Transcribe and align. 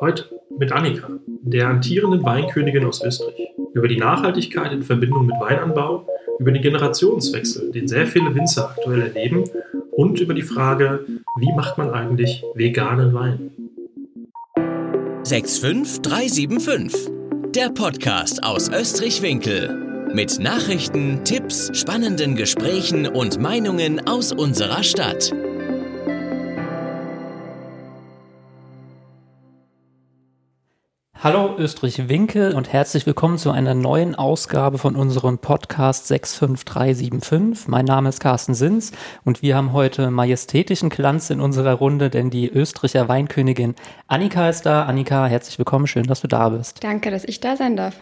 Heute 0.00 0.24
mit 0.58 0.72
Annika, 0.72 1.08
der 1.26 1.68
amtierenden 1.68 2.24
Weinkönigin 2.24 2.84
aus 2.84 3.04
Österreich, 3.04 3.50
über 3.74 3.86
die 3.86 3.98
Nachhaltigkeit 3.98 4.72
in 4.72 4.82
Verbindung 4.82 5.26
mit 5.26 5.36
Weinanbau, 5.40 6.06
über 6.38 6.52
den 6.52 6.62
Generationswechsel, 6.62 7.70
den 7.70 7.86
sehr 7.86 8.06
viele 8.06 8.34
Winzer 8.34 8.70
aktuell 8.70 9.02
erleben 9.02 9.44
und 9.90 10.18
über 10.20 10.32
die 10.32 10.42
Frage, 10.42 11.04
wie 11.38 11.52
macht 11.52 11.76
man 11.76 11.90
eigentlich 11.90 12.42
veganen 12.54 13.12
Wein? 13.12 13.50
65375, 15.24 17.10
der 17.54 17.68
Podcast 17.70 18.42
aus 18.42 18.70
Österreich-Winkel. 18.70 20.08
Mit 20.14 20.40
Nachrichten, 20.40 21.24
Tipps, 21.24 21.70
spannenden 21.72 22.34
Gesprächen 22.34 23.06
und 23.06 23.38
Meinungen 23.38 24.08
aus 24.08 24.32
unserer 24.32 24.82
Stadt. 24.82 25.32
Hallo 31.22 31.54
Österreich-Winkel 31.58 32.54
und 32.54 32.72
herzlich 32.72 33.04
willkommen 33.04 33.36
zu 33.36 33.50
einer 33.50 33.74
neuen 33.74 34.14
Ausgabe 34.14 34.78
von 34.78 34.96
unserem 34.96 35.36
Podcast 35.36 36.06
65375. 36.06 37.68
Mein 37.68 37.84
Name 37.84 38.08
ist 38.08 38.20
Carsten 38.20 38.54
Sins 38.54 38.92
und 39.22 39.42
wir 39.42 39.54
haben 39.54 39.74
heute 39.74 40.10
majestätischen 40.10 40.88
Glanz 40.88 41.28
in 41.28 41.42
unserer 41.42 41.74
Runde, 41.74 42.08
denn 42.08 42.30
die 42.30 42.48
Österreicher 42.48 43.10
Weinkönigin 43.10 43.74
Annika 44.06 44.48
ist 44.48 44.64
da. 44.64 44.84
Annika, 44.84 45.26
herzlich 45.26 45.58
willkommen, 45.58 45.86
schön, 45.86 46.04
dass 46.04 46.22
du 46.22 46.26
da 46.26 46.48
bist. 46.48 46.82
Danke, 46.82 47.10
dass 47.10 47.24
ich 47.24 47.38
da 47.38 47.54
sein 47.54 47.76
darf. 47.76 47.96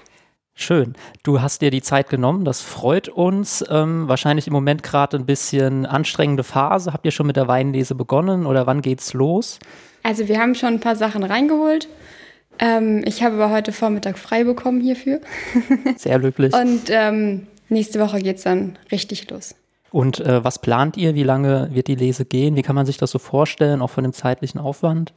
Schön. 0.55 0.94
Du 1.24 1.41
hast 1.41 1.60
dir 1.60 1.72
die 1.72 1.82
Zeit 1.82 2.10
genommen, 2.10 2.44
das 2.44 2.60
freut 2.60 3.08
uns. 3.08 3.64
Ähm, 3.69 4.06
wahrscheinlich 4.06 4.46
im 4.46 4.52
Moment 4.52 4.84
gerade 4.84 5.16
ein 5.16 5.27
bisschen 5.27 5.86
anstrengende 5.86 6.44
Phase. 6.44 6.92
Habt 6.92 7.05
ihr 7.05 7.10
schon 7.10 7.27
mit 7.27 7.34
der 7.34 7.48
Weinlese 7.48 7.96
begonnen 7.96 8.46
oder 8.46 8.69
wann 8.69 8.80
geht's 8.80 9.12
los? 9.12 9.58
Also 10.05 10.28
wir 10.28 10.38
haben 10.38 10.55
schon 10.55 10.74
ein 10.74 10.80
paar 10.80 10.94
Sachen 10.94 11.24
reingeholt. 11.24 11.88
Ähm, 12.59 13.03
ich 13.05 13.23
habe 13.23 13.37
aber 13.37 13.51
heute 13.51 13.73
Vormittag 13.73 14.19
frei 14.19 14.45
bekommen 14.45 14.80
hierfür. 14.80 15.20
Sehr 15.97 16.19
glücklich. 16.19 16.55
Und 16.55 16.84
ähm, 16.89 17.47
nächste 17.69 18.00
Woche 18.00 18.19
geht's 18.20 18.42
dann 18.42 18.78
richtig 18.91 19.31
los. 19.31 19.55
Und 19.91 20.20
äh, 20.20 20.45
was 20.45 20.61
plant 20.61 20.97
ihr? 20.97 21.15
Wie 21.15 21.23
lange 21.23 21.70
wird 21.73 21.89
die 21.89 21.95
Lese 21.95 22.25
gehen? 22.25 22.56
Wie 22.56 22.62
kann 22.62 22.75
man 22.75 22.87
sich 22.87 22.98
das 22.98 23.11
so 23.11 23.19
vorstellen, 23.19 23.81
auch 23.81 23.91
von 23.91 24.05
dem 24.05 24.12
zeitlichen 24.12 24.61
Aufwand? 24.61 25.12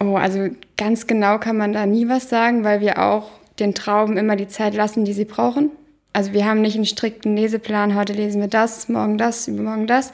Oh, 0.00 0.14
also 0.14 0.48
ganz 0.76 1.06
genau 1.06 1.38
kann 1.38 1.56
man 1.56 1.72
da 1.72 1.84
nie 1.84 2.08
was 2.08 2.28
sagen, 2.28 2.64
weil 2.64 2.80
wir 2.80 3.02
auch 3.02 3.28
den 3.58 3.74
Trauben 3.74 4.16
immer 4.16 4.36
die 4.36 4.48
Zeit 4.48 4.74
lassen, 4.74 5.04
die 5.04 5.12
sie 5.12 5.24
brauchen. 5.24 5.70
Also 6.12 6.32
wir 6.32 6.46
haben 6.46 6.62
nicht 6.62 6.76
einen 6.76 6.86
strikten 6.86 7.36
Leseplan, 7.36 7.96
heute 7.96 8.12
lesen 8.12 8.40
wir 8.40 8.48
das, 8.48 8.88
morgen 8.88 9.18
das, 9.18 9.48
übermorgen 9.48 9.86
das. 9.86 10.12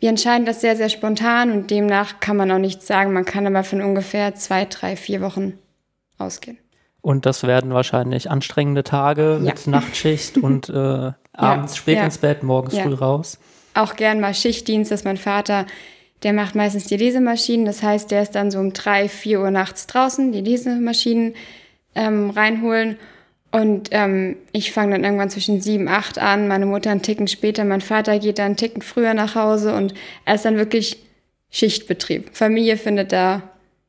Wir 0.00 0.08
entscheiden 0.08 0.46
das 0.46 0.60
sehr, 0.60 0.76
sehr 0.76 0.88
spontan 0.88 1.52
und 1.52 1.70
demnach 1.70 2.20
kann 2.20 2.36
man 2.36 2.50
auch 2.50 2.58
nichts 2.58 2.86
sagen. 2.86 3.12
Man 3.12 3.24
kann 3.24 3.46
aber 3.46 3.64
von 3.64 3.82
ungefähr 3.82 4.34
zwei, 4.34 4.64
drei, 4.64 4.96
vier 4.96 5.20
Wochen 5.20 5.54
ausgehen. 6.20 6.58
Und 7.02 7.24
das 7.26 7.44
werden 7.44 7.72
wahrscheinlich 7.72 8.30
anstrengende 8.30 8.84
Tage 8.84 9.34
ja. 9.34 9.38
mit 9.38 9.66
Nachtschicht 9.66 10.38
und 10.38 10.68
äh, 10.68 10.72
abends 11.32 11.74
ja, 11.74 11.78
spät 11.78 11.96
ja. 11.96 12.04
ins 12.04 12.18
Bett, 12.18 12.42
morgens 12.42 12.78
früh 12.78 12.94
raus. 12.94 13.38
Auch 13.74 13.96
gern 13.96 14.20
mal 14.20 14.34
Schichtdienst, 14.34 14.90
dass 14.90 15.04
mein 15.04 15.16
Vater, 15.16 15.66
der 16.22 16.32
macht 16.32 16.54
meistens 16.54 16.86
die 16.86 16.96
Lesemaschinen. 16.96 17.64
Das 17.64 17.82
heißt, 17.82 18.10
der 18.10 18.22
ist 18.22 18.34
dann 18.34 18.50
so 18.50 18.58
um 18.58 18.72
drei, 18.72 19.08
vier 19.08 19.40
Uhr 19.40 19.50
nachts 19.50 19.86
draußen, 19.86 20.32
die 20.32 20.42
Lesemaschinen 20.42 21.34
ähm, 21.94 22.30
reinholen. 22.30 22.96
Und 23.52 23.88
ähm, 23.90 24.36
ich 24.52 24.72
fange 24.72 24.92
dann 24.92 25.04
irgendwann 25.04 25.30
zwischen 25.30 25.60
sieben, 25.60 25.88
acht 25.88 26.18
an, 26.18 26.46
meine 26.46 26.66
Mutter 26.66 26.90
einen 26.90 27.02
Ticken 27.02 27.26
später, 27.26 27.64
mein 27.64 27.80
Vater 27.80 28.18
geht 28.20 28.38
dann 28.38 28.46
einen 28.46 28.56
Ticken 28.56 28.80
früher 28.80 29.12
nach 29.12 29.34
Hause 29.34 29.74
und 29.74 29.92
er 30.24 30.36
ist 30.36 30.44
dann 30.44 30.56
wirklich 30.56 31.02
Schichtbetrieb. 31.50 32.30
Familie 32.32 32.76
findet 32.76 33.10
da 33.10 33.42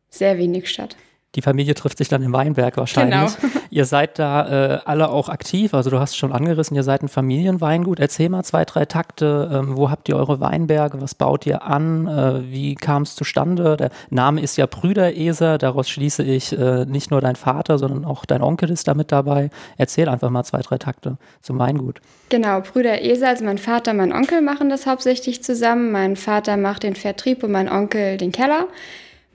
sehr 0.09 0.39
wenig 0.39 0.67
statt. 0.67 0.95
Die 1.35 1.41
Familie 1.41 1.75
trifft 1.75 1.97
sich 1.97 2.09
dann 2.09 2.23
im 2.23 2.33
Weinberg 2.33 2.75
wahrscheinlich. 2.75 3.37
Genau. 3.37 3.53
Ihr 3.69 3.85
seid 3.85 4.19
da 4.19 4.75
äh, 4.75 4.79
alle 4.83 5.09
auch 5.09 5.29
aktiv, 5.29 5.73
also 5.73 5.89
du 5.89 5.99
hast 5.99 6.11
es 6.11 6.17
schon 6.17 6.33
angerissen, 6.33 6.75
ihr 6.75 6.83
seid 6.83 7.03
ein 7.03 7.07
Familienweingut. 7.07 8.01
Erzähl 8.01 8.27
mal 8.27 8.43
zwei, 8.43 8.65
drei 8.65 8.83
Takte. 8.83 9.49
Ähm, 9.53 9.77
wo 9.77 9.89
habt 9.89 10.09
ihr 10.09 10.17
eure 10.17 10.41
Weinberge? 10.41 11.01
Was 11.01 11.15
baut 11.15 11.45
ihr 11.45 11.63
an? 11.63 12.05
Äh, 12.05 12.51
wie 12.51 12.75
kam 12.75 13.03
es 13.03 13.15
zustande? 13.15 13.77
Der 13.77 13.91
Name 14.09 14.41
ist 14.41 14.57
ja 14.57 14.65
Brüdereser, 14.65 15.57
daraus 15.57 15.89
schließe 15.89 16.21
ich 16.21 16.51
äh, 16.51 16.83
nicht 16.85 17.11
nur 17.11 17.21
dein 17.21 17.37
Vater, 17.37 17.77
sondern 17.77 18.03
auch 18.03 18.25
dein 18.25 18.41
Onkel 18.41 18.69
ist 18.69 18.89
da 18.89 18.93
mit 18.93 19.13
dabei. 19.13 19.51
Erzähl 19.77 20.09
einfach 20.09 20.29
mal 20.29 20.43
zwei, 20.43 20.59
drei 20.59 20.77
Takte 20.77 21.17
zum 21.41 21.57
Weingut. 21.57 22.01
Genau, 22.27 22.59
Brüder 22.59 23.01
Eser, 23.01 23.29
also 23.29 23.45
mein 23.45 23.57
Vater 23.57 23.91
und 23.91 23.97
mein 23.97 24.11
Onkel 24.11 24.41
machen 24.41 24.69
das 24.69 24.85
hauptsächlich 24.85 25.43
zusammen. 25.43 25.93
Mein 25.93 26.17
Vater 26.17 26.57
macht 26.57 26.83
den 26.83 26.95
Vertrieb 26.95 27.41
und 27.41 27.53
mein 27.53 27.69
Onkel 27.69 28.17
den 28.17 28.33
Keller. 28.33 28.67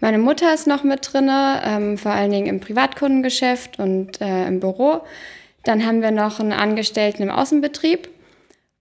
Meine 0.00 0.18
Mutter 0.18 0.52
ist 0.52 0.66
noch 0.66 0.84
mit 0.84 1.12
drin, 1.12 1.30
ähm, 1.30 1.96
vor 1.98 2.12
allen 2.12 2.30
Dingen 2.30 2.46
im 2.46 2.60
Privatkundengeschäft 2.60 3.78
und 3.78 4.20
äh, 4.20 4.46
im 4.46 4.60
Büro. 4.60 5.00
Dann 5.64 5.86
haben 5.86 6.02
wir 6.02 6.10
noch 6.10 6.38
einen 6.38 6.52
Angestellten 6.52 7.22
im 7.22 7.30
Außenbetrieb. 7.30 8.08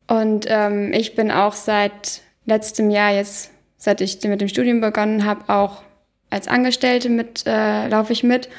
Und 0.07 0.45
ähm, 0.49 0.93
ich 0.93 1.15
bin 1.15 1.31
auch 1.31 1.53
seit 1.53 2.21
letztem 2.45 2.89
Jahr 2.89 3.11
jetzt, 3.11 3.51
seit 3.77 4.01
ich 4.01 4.21
mit 4.23 4.41
dem 4.41 4.47
Studium 4.47 4.81
begonnen 4.81 5.25
habe, 5.25 5.51
auch 5.51 5.81
als 6.29 6.47
Angestellte 6.47 7.09
mit, 7.09 7.45
äh, 7.47 7.87
laufe 7.87 8.13
ich 8.13 8.23
mit. 8.23 8.49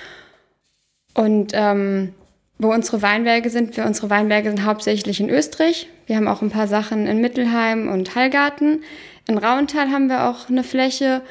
Und 1.15 1.53
ähm, 1.55 2.15
wo 2.59 2.73
unsere 2.73 3.03
Weinberge 3.03 3.50
sind, 3.50 3.77
wir 3.77 3.84
unsere 3.84 4.09
Weinberge 4.09 4.49
sind 4.49 4.65
hauptsächlich 4.65 5.21
in 5.21 5.28
Österreich. 5.28 5.88
Wir 6.06 6.17
haben 6.17 6.28
auch 6.28 6.43
ein 6.43 6.50
paar 6.50 6.69
Sachen 6.69 7.06
in 7.06 7.21
Mittelheim 7.21 7.88
und 7.88 8.15
Hallgarten. 8.15 8.83
In 9.28 9.38
Rauental 9.38 9.91
haben 9.91 10.09
wir 10.09 10.28
auch 10.28 10.49
eine 10.49 10.65
Fläche 10.65 11.23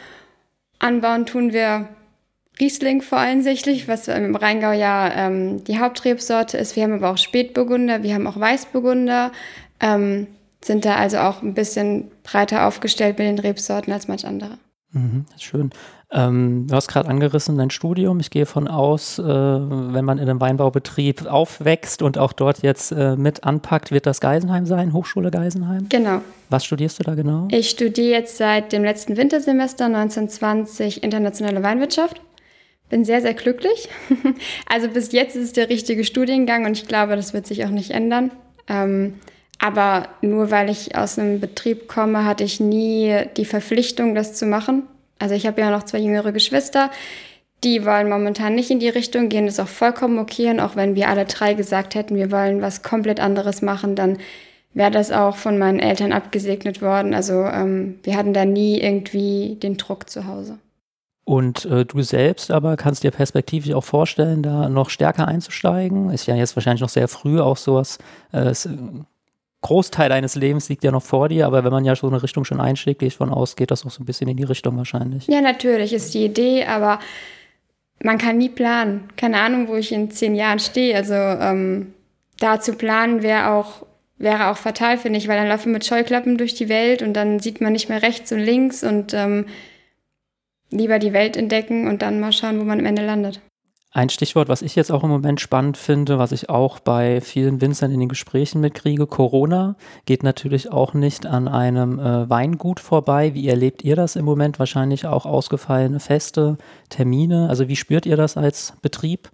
Anbauen 0.79 1.25
tun 1.25 1.53
wir 1.53 1.89
Riesling 2.59 3.01
vor 3.01 3.17
allem 3.17 3.41
sichtlich, 3.41 3.87
was 3.87 4.07
im 4.07 4.35
Rheingau 4.35 4.71
ja 4.71 5.11
ähm, 5.13 5.63
die 5.65 5.79
Hauptrebsorte 5.79 6.57
ist. 6.57 6.75
Wir 6.75 6.83
haben 6.83 6.93
aber 6.93 7.11
auch 7.11 7.17
Spätburgunder, 7.17 8.01
wir 8.03 8.13
haben 8.13 8.27
auch 8.27 8.39
Weißburgunder, 8.39 9.31
ähm, 9.81 10.27
sind 10.63 10.85
da 10.85 10.95
also 10.95 11.17
auch 11.17 11.41
ein 11.41 11.53
bisschen 11.53 12.11
breiter 12.23 12.65
aufgestellt 12.65 13.19
mit 13.19 13.27
den 13.27 13.39
Rebsorten 13.39 13.91
als 13.91 14.07
manch 14.07 14.25
andere. 14.25 14.57
Mhm, 14.95 15.25
schön. 15.37 15.71
Ähm, 16.09 16.67
du 16.67 16.75
hast 16.75 16.87
gerade 16.87 17.09
angerissen 17.09 17.57
dein 17.57 17.69
Studium. 17.69 18.21
Ich 18.21 18.29
gehe 18.29 18.45
von 18.45 18.69
aus, 18.69 19.19
äh, 19.19 19.23
wenn 19.25 20.05
man 20.05 20.17
in 20.17 20.29
einem 20.29 20.39
Weinbaubetrieb 20.39 21.25
aufwächst 21.25 22.01
und 22.01 22.17
auch 22.17 22.31
dort 22.31 22.63
jetzt 22.63 22.93
äh, 22.93 23.17
mit 23.17 23.43
anpackt, 23.43 23.91
wird 23.91 24.05
das 24.05 24.21
Geisenheim 24.21 24.65
sein, 24.65 24.93
Hochschule 24.93 25.31
Geisenheim? 25.31 25.87
Genau. 25.89 26.21
Was 26.49 26.63
studierst 26.63 26.99
du 26.99 27.03
da 27.03 27.15
genau? 27.15 27.49
Ich 27.51 27.69
studiere 27.69 28.11
jetzt 28.11 28.37
seit 28.37 28.71
dem 28.71 28.85
letzten 28.85 29.17
Wintersemester 29.17 29.85
1920 29.85 31.03
internationale 31.03 31.61
Weinwirtschaft. 31.61 32.21
Bin 32.89 33.03
sehr, 33.03 33.19
sehr 33.19 33.33
glücklich. 33.33 33.89
also 34.67 34.87
bis 34.87 35.11
jetzt 35.11 35.35
ist 35.35 35.43
es 35.43 35.53
der 35.53 35.69
richtige 35.69 36.05
Studiengang 36.05 36.65
und 36.65 36.77
ich 36.77 36.87
glaube, 36.87 37.17
das 37.17 37.33
wird 37.33 37.47
sich 37.47 37.65
auch 37.65 37.69
nicht 37.69 37.91
ändern. 37.91 38.31
Ähm, 38.69 39.15
aber 39.59 40.07
nur 40.21 40.51
weil 40.51 40.69
ich 40.69 40.95
aus 40.95 41.17
einem 41.17 41.39
Betrieb 41.39 41.87
komme, 41.87 42.25
hatte 42.25 42.43
ich 42.43 42.59
nie 42.59 43.21
die 43.37 43.45
Verpflichtung, 43.45 44.15
das 44.15 44.33
zu 44.33 44.45
machen. 44.45 44.83
Also 45.19 45.33
ich 45.35 45.47
habe 45.47 45.61
ja 45.61 45.71
noch 45.71 45.83
zwei 45.83 45.99
jüngere 45.99 46.31
Geschwister, 46.31 46.91
die 47.63 47.85
wollen 47.85 48.09
momentan 48.09 48.53
nicht 48.53 48.69
in 48.69 48.79
die 48.79 48.89
Richtung 48.89 49.29
gehen, 49.29 49.45
das 49.45 49.55
ist 49.55 49.59
auch 49.59 49.67
vollkommen 49.67 50.19
okay. 50.19 50.49
Und 50.49 50.59
auch 50.59 50.75
wenn 50.75 50.95
wir 50.95 51.09
alle 51.09 51.25
drei 51.25 51.53
gesagt 51.53 51.95
hätten, 51.95 52.15
wir 52.15 52.31
wollen 52.31 52.61
was 52.61 52.83
komplett 52.83 53.19
anderes 53.19 53.61
machen, 53.61 53.95
dann 53.95 54.17
wäre 54.73 54.91
das 54.91 55.11
auch 55.11 55.37
von 55.37 55.57
meinen 55.57 55.79
Eltern 55.79 56.11
abgesegnet 56.11 56.81
worden. 56.81 57.13
Also 57.13 57.43
ähm, 57.45 57.99
wir 58.03 58.17
hatten 58.17 58.33
da 58.33 58.45
nie 58.45 58.79
irgendwie 58.79 59.57
den 59.61 59.77
Druck 59.77 60.09
zu 60.09 60.27
Hause. 60.27 60.59
Und 61.23 61.65
äh, 61.65 61.85
du 61.85 62.01
selbst 62.03 62.51
aber 62.51 62.75
kannst 62.77 63.03
dir 63.03 63.09
perspektivisch 63.09 63.73
auch 63.73 63.83
vorstellen, 63.83 64.43
da 64.43 64.69
noch 64.69 64.91
stärker 64.91 65.27
einzusteigen? 65.27 66.11
Ist 66.11 66.27
ja 66.27 66.35
jetzt 66.35 66.55
wahrscheinlich 66.55 66.81
noch 66.81 66.89
sehr 66.89 67.07
früh 67.07 67.39
auch 67.39 67.57
sowas. 67.57 67.97
Äh, 68.31 68.53
Großteil 69.65 70.09
deines 70.09 70.35
Lebens 70.35 70.69
liegt 70.69 70.83
ja 70.83 70.91
noch 70.91 71.01
vor 71.01 71.27
dir, 71.27 71.47
aber 71.47 71.63
wenn 71.63 71.71
man 71.71 71.85
ja 71.85 71.95
so 71.95 72.05
eine 72.05 72.21
Richtung 72.21 72.45
schon 72.45 72.61
einschlägt, 72.61 72.99
gehe 72.99 73.07
ich 73.07 73.17
von 73.17 73.31
aus, 73.31 73.55
geht 73.55 73.71
das 73.71 73.83
auch 73.83 73.89
so 73.89 74.03
ein 74.03 74.05
bisschen 74.05 74.27
in 74.27 74.37
die 74.37 74.43
Richtung 74.43 74.77
wahrscheinlich. 74.77 75.25
Ja, 75.25 75.41
natürlich 75.41 75.91
ist 75.91 76.13
die 76.13 76.23
Idee, 76.23 76.65
aber 76.65 76.99
man 78.03 78.19
kann 78.19 78.37
nie 78.37 78.49
planen. 78.49 79.09
Keine 79.17 79.39
Ahnung, 79.39 79.67
wo 79.67 79.73
ich 79.73 79.91
in 79.91 80.11
zehn 80.11 80.35
Jahren 80.35 80.59
stehe. 80.59 80.95
Also 80.95 81.15
ähm, 81.15 81.95
da 82.39 82.59
zu 82.59 82.73
planen 82.73 83.23
wäre 83.23 83.53
auch, 83.53 83.87
wäre 84.19 84.51
auch 84.51 84.57
fatal, 84.57 84.99
finde 84.99 85.17
ich, 85.17 85.27
weil 85.27 85.37
dann 85.37 85.47
laufen 85.47 85.71
wir 85.71 85.73
mit 85.73 85.85
Scheuklappen 85.85 86.37
durch 86.37 86.53
die 86.53 86.69
Welt 86.69 87.01
und 87.01 87.13
dann 87.13 87.39
sieht 87.39 87.59
man 87.59 87.73
nicht 87.73 87.89
mehr 87.89 88.03
rechts 88.03 88.31
und 88.31 88.41
links 88.41 88.83
und 88.83 89.15
ähm, 89.15 89.47
lieber 90.69 90.99
die 90.99 91.13
Welt 91.13 91.37
entdecken 91.37 91.87
und 91.87 92.03
dann 92.03 92.19
mal 92.19 92.33
schauen, 92.33 92.59
wo 92.59 92.65
man 92.65 92.77
am 92.77 92.85
Ende 92.85 93.03
landet. 93.03 93.41
Ein 93.95 94.09
Stichwort, 94.09 94.49
was 94.49 94.61
ich 94.61 94.75
jetzt 94.75 94.91
auch 94.91 95.05
im 95.05 95.09
Moment 95.09 95.39
spannend 95.39 95.77
finde, 95.77 96.19
was 96.19 96.33
ich 96.33 96.49
auch 96.49 96.79
bei 96.79 97.21
vielen 97.21 97.61
Winzern 97.61 97.91
in 97.91 98.01
den 98.01 98.09
Gesprächen 98.09 98.59
mitkriege, 98.59 99.07
Corona 99.07 99.77
geht 100.05 100.21
natürlich 100.21 100.69
auch 100.69 100.93
nicht 100.93 101.25
an 101.25 101.47
einem 101.47 101.97
äh, 101.99 102.29
Weingut 102.29 102.81
vorbei. 102.81 103.33
Wie 103.35 103.47
erlebt 103.47 103.85
ihr 103.85 103.95
das 103.95 104.17
im 104.17 104.25
Moment? 104.25 104.59
Wahrscheinlich 104.59 105.05
auch 105.05 105.25
ausgefallene 105.25 106.01
Feste, 106.01 106.57
Termine. 106.89 107.47
Also 107.47 107.69
wie 107.69 107.77
spürt 107.77 108.05
ihr 108.05 108.17
das 108.17 108.35
als 108.35 108.73
Betrieb? 108.81 109.29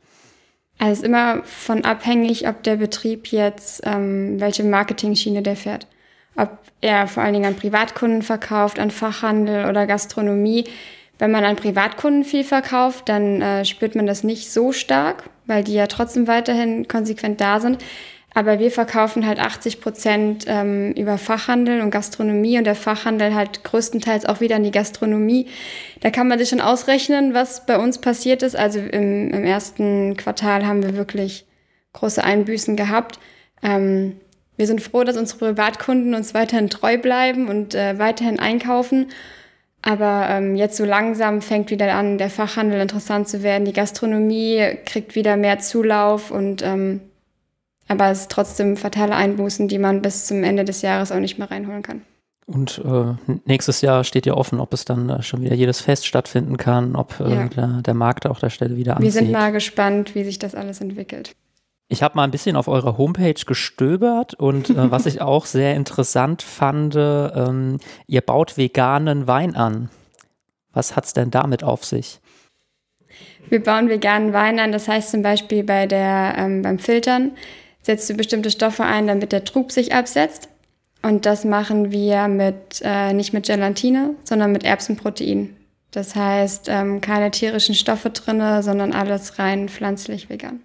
Also 0.77 0.91
es 0.91 0.99
ist 0.99 1.05
immer 1.05 1.41
von 1.43 1.83
abhängig, 1.83 2.47
ob 2.47 2.61
der 2.61 2.75
Betrieb 2.75 3.29
jetzt, 3.29 3.81
ähm, 3.83 4.39
welche 4.39 4.63
Marketing-Schiene 4.63 5.41
der 5.41 5.55
fährt. 5.55 5.87
Ob 6.35 6.59
er 6.81 7.07
vor 7.07 7.23
allen 7.23 7.33
Dingen 7.33 7.47
an 7.47 7.55
Privatkunden 7.55 8.21
verkauft, 8.21 8.77
an 8.77 8.91
Fachhandel 8.91 9.67
oder 9.67 9.87
Gastronomie 9.87 10.65
Wenn 11.21 11.29
man 11.29 11.43
an 11.43 11.55
Privatkunden 11.55 12.23
viel 12.23 12.43
verkauft, 12.43 13.07
dann 13.07 13.43
äh, 13.43 13.63
spürt 13.63 13.93
man 13.93 14.07
das 14.07 14.23
nicht 14.23 14.51
so 14.51 14.71
stark, 14.71 15.29
weil 15.45 15.63
die 15.63 15.75
ja 15.75 15.85
trotzdem 15.85 16.27
weiterhin 16.27 16.87
konsequent 16.87 17.39
da 17.39 17.59
sind. 17.59 17.77
Aber 18.33 18.57
wir 18.57 18.71
verkaufen 18.71 19.27
halt 19.27 19.37
80 19.37 19.81
Prozent 19.81 20.45
ähm, 20.47 20.93
über 20.93 21.19
Fachhandel 21.19 21.81
und 21.81 21.91
Gastronomie 21.91 22.57
und 22.57 22.63
der 22.63 22.73
Fachhandel 22.73 23.35
halt 23.35 23.63
größtenteils 23.63 24.25
auch 24.25 24.39
wieder 24.39 24.55
an 24.55 24.63
die 24.63 24.71
Gastronomie. 24.71 25.45
Da 25.99 26.09
kann 26.09 26.27
man 26.27 26.39
sich 26.39 26.49
schon 26.49 26.59
ausrechnen, 26.59 27.35
was 27.35 27.67
bei 27.67 27.77
uns 27.77 27.99
passiert 27.99 28.41
ist. 28.41 28.55
Also 28.55 28.79
im, 28.79 29.29
im 29.29 29.43
ersten 29.43 30.17
Quartal 30.17 30.65
haben 30.65 30.81
wir 30.81 30.97
wirklich 30.97 31.45
große 31.93 32.23
Einbüßen 32.23 32.75
gehabt. 32.75 33.19
Ähm, 33.61 34.15
wir 34.57 34.65
sind 34.65 34.81
froh, 34.81 35.03
dass 35.03 35.17
unsere 35.17 35.37
Privatkunden 35.37 36.15
uns 36.15 36.33
weiterhin 36.33 36.71
treu 36.71 36.97
bleiben 36.97 37.47
und 37.47 37.75
äh, 37.75 37.99
weiterhin 37.99 38.39
einkaufen. 38.39 39.09
Aber 39.81 40.27
ähm, 40.29 40.55
jetzt 40.55 40.77
so 40.77 40.85
langsam 40.85 41.41
fängt 41.41 41.71
wieder 41.71 41.93
an, 41.95 42.17
der 42.17 42.29
Fachhandel 42.29 42.79
interessant 42.81 43.27
zu 43.27 43.41
werden. 43.41 43.65
Die 43.65 43.73
Gastronomie 43.73 44.77
kriegt 44.85 45.15
wieder 45.15 45.37
mehr 45.37 45.59
Zulauf 45.59 46.29
und 46.29 46.61
ähm, 46.61 47.01
aber 47.87 48.09
es 48.09 48.21
ist 48.21 48.31
trotzdem 48.31 48.77
fatale 48.77 49.15
Einbußen, 49.15 49.67
die 49.67 49.77
man 49.77 50.01
bis 50.01 50.25
zum 50.25 50.43
Ende 50.43 50.63
des 50.63 50.81
Jahres 50.81 51.11
auch 51.11 51.19
nicht 51.19 51.37
mehr 51.37 51.51
reinholen 51.51 51.81
kann. 51.81 52.01
Und 52.45 52.81
äh, 52.85 53.33
nächstes 53.45 53.81
Jahr 53.81 54.03
steht 54.03 54.25
ja 54.25 54.33
offen, 54.33 54.59
ob 54.59 54.73
es 54.73 54.85
dann 54.85 55.09
äh, 55.09 55.21
schon 55.21 55.41
wieder 55.41 55.55
jedes 55.55 55.81
Fest 55.81 56.05
stattfinden 56.05 56.57
kann, 56.57 56.95
ob 56.95 57.19
äh, 57.19 57.29
ja. 57.29 57.47
der, 57.47 57.81
der, 57.81 57.93
Markt 57.93 58.27
auch 58.27 58.39
der 58.39 58.49
Stelle 58.49 58.77
wieder 58.77 58.97
anzieht. 58.97 59.05
Wir 59.05 59.11
sind 59.11 59.31
mal 59.31 59.51
gespannt, 59.51 60.15
wie 60.15 60.23
sich 60.23 60.39
das 60.39 60.55
alles 60.55 60.81
entwickelt. 60.81 61.35
Ich 61.91 62.01
habe 62.01 62.15
mal 62.15 62.23
ein 62.23 62.31
bisschen 62.31 62.55
auf 62.55 62.69
eurer 62.69 62.97
Homepage 62.97 63.33
gestöbert 63.45 64.33
und 64.33 64.69
äh, 64.69 64.89
was 64.91 65.05
ich 65.05 65.19
auch 65.21 65.45
sehr 65.45 65.75
interessant 65.75 66.41
fand, 66.41 66.95
ähm, 66.95 67.79
ihr 68.07 68.21
baut 68.21 68.57
veganen 68.57 69.27
Wein 69.27 69.57
an. 69.57 69.89
Was 70.71 70.95
hat 70.95 71.03
es 71.03 71.13
denn 71.13 71.31
damit 71.31 71.65
auf 71.65 71.83
sich? 71.83 72.21
Wir 73.49 73.61
bauen 73.61 73.89
veganen 73.89 74.31
Wein 74.31 74.57
an, 74.57 74.71
das 74.71 74.87
heißt 74.87 75.11
zum 75.11 75.21
Beispiel 75.21 75.65
bei 75.65 75.85
der, 75.85 76.35
ähm, 76.37 76.61
beim 76.61 76.79
Filtern 76.79 77.31
setzt 77.81 78.09
du 78.09 78.13
bestimmte 78.13 78.51
Stoffe 78.51 78.85
ein, 78.85 79.07
damit 79.07 79.33
der 79.33 79.43
Trub 79.43 79.73
sich 79.73 79.93
absetzt. 79.93 80.47
Und 81.01 81.25
das 81.25 81.43
machen 81.43 81.91
wir 81.91 82.29
mit, 82.29 82.81
äh, 82.85 83.11
nicht 83.11 83.33
mit 83.33 83.47
Gelatine, 83.47 84.15
sondern 84.23 84.53
mit 84.53 84.63
Erbsenprotein. 84.63 85.57
Das 85.89 86.15
heißt, 86.15 86.69
ähm, 86.69 87.01
keine 87.01 87.31
tierischen 87.31 87.75
Stoffe 87.75 88.11
drin, 88.11 88.61
sondern 88.61 88.93
alles 88.93 89.39
rein 89.39 89.67
pflanzlich 89.67 90.29
vegan. 90.29 90.61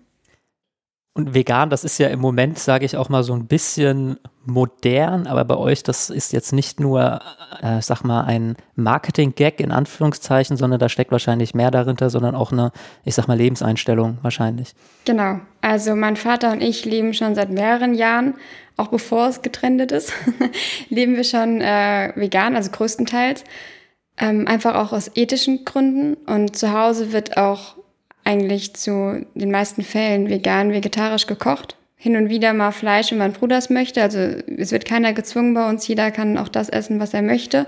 Und 1.16 1.32
vegan, 1.32 1.70
das 1.70 1.82
ist 1.82 1.96
ja 1.96 2.08
im 2.08 2.20
Moment, 2.20 2.58
sage 2.58 2.84
ich 2.84 2.98
auch 2.98 3.08
mal, 3.08 3.22
so 3.22 3.32
ein 3.32 3.46
bisschen 3.46 4.18
modern, 4.44 5.26
aber 5.26 5.46
bei 5.46 5.56
euch, 5.56 5.82
das 5.82 6.10
ist 6.10 6.34
jetzt 6.34 6.52
nicht 6.52 6.78
nur, 6.78 7.20
äh, 7.62 7.80
sag 7.80 8.04
mal, 8.04 8.24
ein 8.24 8.54
Marketing-Gag 8.74 9.60
in 9.60 9.72
Anführungszeichen, 9.72 10.58
sondern 10.58 10.78
da 10.78 10.90
steckt 10.90 11.12
wahrscheinlich 11.12 11.54
mehr 11.54 11.70
dahinter, 11.70 12.10
sondern 12.10 12.34
auch 12.34 12.52
eine, 12.52 12.70
ich 13.02 13.14
sag 13.14 13.28
mal, 13.28 13.38
Lebenseinstellung 13.38 14.18
wahrscheinlich. 14.20 14.74
Genau. 15.06 15.40
Also 15.62 15.96
mein 15.96 16.16
Vater 16.16 16.52
und 16.52 16.60
ich 16.60 16.84
leben 16.84 17.14
schon 17.14 17.34
seit 17.34 17.48
mehreren 17.48 17.94
Jahren, 17.94 18.34
auch 18.76 18.88
bevor 18.88 19.28
es 19.28 19.40
getrennt 19.40 19.90
ist, 19.90 20.12
leben 20.90 21.16
wir 21.16 21.24
schon 21.24 21.62
äh, 21.62 22.12
vegan, 22.14 22.56
also 22.56 22.70
größtenteils. 22.70 23.42
Ähm, 24.18 24.46
einfach 24.46 24.74
auch 24.74 24.92
aus 24.92 25.10
ethischen 25.14 25.64
Gründen. 25.64 26.12
Und 26.30 26.56
zu 26.56 26.74
Hause 26.74 27.14
wird 27.14 27.38
auch 27.38 27.75
eigentlich 28.26 28.74
zu 28.74 29.24
den 29.34 29.50
meisten 29.50 29.82
Fällen 29.82 30.28
vegan, 30.28 30.72
vegetarisch 30.72 31.26
gekocht. 31.26 31.76
Hin 31.94 32.16
und 32.16 32.28
wieder 32.28 32.52
mal 32.52 32.72
Fleisch, 32.72 33.10
wenn 33.10 33.18
mein 33.18 33.32
Bruder 33.32 33.56
es 33.56 33.70
möchte. 33.70 34.02
Also 34.02 34.18
es 34.18 34.72
wird 34.72 34.84
keiner 34.84 35.12
gezwungen 35.12 35.54
bei 35.54 35.68
uns. 35.68 35.86
Jeder 35.86 36.10
kann 36.10 36.36
auch 36.36 36.48
das 36.48 36.68
essen, 36.68 37.00
was 37.00 37.14
er 37.14 37.22
möchte. 37.22 37.66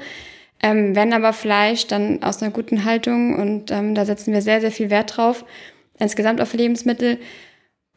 Ähm, 0.60 0.96
wenn 0.96 1.12
aber 1.12 1.32
Fleisch, 1.32 1.87
dann 1.87 2.22
aus 2.22 2.43
einer 2.43 2.50
guten 2.50 2.84
Haltung. 2.84 3.37
Und 3.37 3.70
ähm, 3.70 3.94
da 3.94 4.05
setzen 4.05 4.32
wir 4.32 4.43
sehr, 4.43 4.60
sehr 4.60 4.72
viel 4.72 4.90
Wert 4.90 5.16
drauf. 5.16 5.44
Insgesamt 5.99 6.40
auf 6.40 6.52
Lebensmittel. 6.52 7.19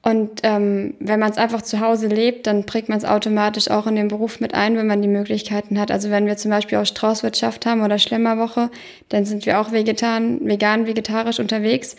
Und 0.03 0.41
ähm, 0.43 0.95
wenn 0.99 1.19
man 1.19 1.31
es 1.31 1.37
einfach 1.37 1.61
zu 1.61 1.79
Hause 1.79 2.07
lebt, 2.07 2.47
dann 2.47 2.65
prägt 2.65 2.89
man 2.89 2.97
es 2.97 3.05
automatisch 3.05 3.69
auch 3.69 3.85
in 3.85 3.95
den 3.95 4.07
Beruf 4.07 4.39
mit 4.39 4.53
ein, 4.53 4.77
wenn 4.77 4.87
man 4.87 5.01
die 5.01 5.07
Möglichkeiten 5.07 5.79
hat. 5.79 5.91
Also 5.91 6.09
wenn 6.09 6.25
wir 6.25 6.37
zum 6.37 6.49
Beispiel 6.49 6.77
auch 6.79 6.85
Straußwirtschaft 6.85 7.65
haben 7.65 7.83
oder 7.83 7.99
Schlemmerwoche, 7.99 8.71
dann 9.09 9.25
sind 9.25 9.45
wir 9.45 9.59
auch 9.59 9.71
vegetan, 9.71 10.39
vegan, 10.43 10.87
vegetarisch 10.87 11.39
unterwegs. 11.39 11.95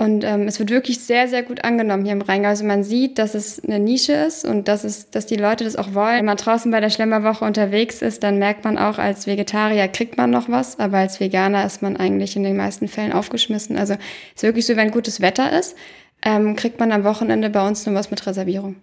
Und 0.00 0.22
ähm, 0.22 0.46
es 0.46 0.60
wird 0.60 0.70
wirklich 0.70 1.00
sehr, 1.00 1.26
sehr 1.26 1.42
gut 1.42 1.64
angenommen 1.64 2.04
hier 2.04 2.12
im 2.12 2.22
Rheingau. 2.22 2.48
Also 2.48 2.64
man 2.64 2.84
sieht, 2.84 3.18
dass 3.18 3.34
es 3.34 3.62
eine 3.64 3.80
Nische 3.80 4.12
ist 4.12 4.44
und 4.44 4.68
dass, 4.68 4.84
es, 4.84 5.10
dass 5.10 5.26
die 5.26 5.34
Leute 5.34 5.64
das 5.64 5.74
auch 5.74 5.92
wollen. 5.92 6.18
Wenn 6.18 6.24
man 6.24 6.36
draußen 6.36 6.70
bei 6.70 6.78
der 6.78 6.90
Schlemmerwoche 6.90 7.44
unterwegs 7.44 8.00
ist, 8.00 8.22
dann 8.22 8.38
merkt 8.38 8.64
man 8.64 8.78
auch, 8.78 8.98
als 8.98 9.26
Vegetarier 9.26 9.88
kriegt 9.88 10.16
man 10.16 10.30
noch 10.30 10.48
was, 10.48 10.78
aber 10.78 10.98
als 10.98 11.18
Veganer 11.18 11.66
ist 11.66 11.82
man 11.82 11.96
eigentlich 11.96 12.36
in 12.36 12.44
den 12.44 12.56
meisten 12.56 12.86
Fällen 12.86 13.12
aufgeschmissen. 13.12 13.76
Also 13.76 13.94
es 13.94 14.36
ist 14.36 14.42
wirklich 14.44 14.66
so, 14.66 14.76
wenn 14.76 14.92
gutes 14.92 15.20
Wetter 15.20 15.58
ist, 15.58 15.76
ähm, 16.22 16.54
kriegt 16.54 16.78
man 16.78 16.92
am 16.92 17.02
Wochenende 17.02 17.50
bei 17.50 17.66
uns 17.66 17.84
nur 17.84 17.96
was 17.96 18.08
mit 18.12 18.24
Reservierung. 18.24 18.76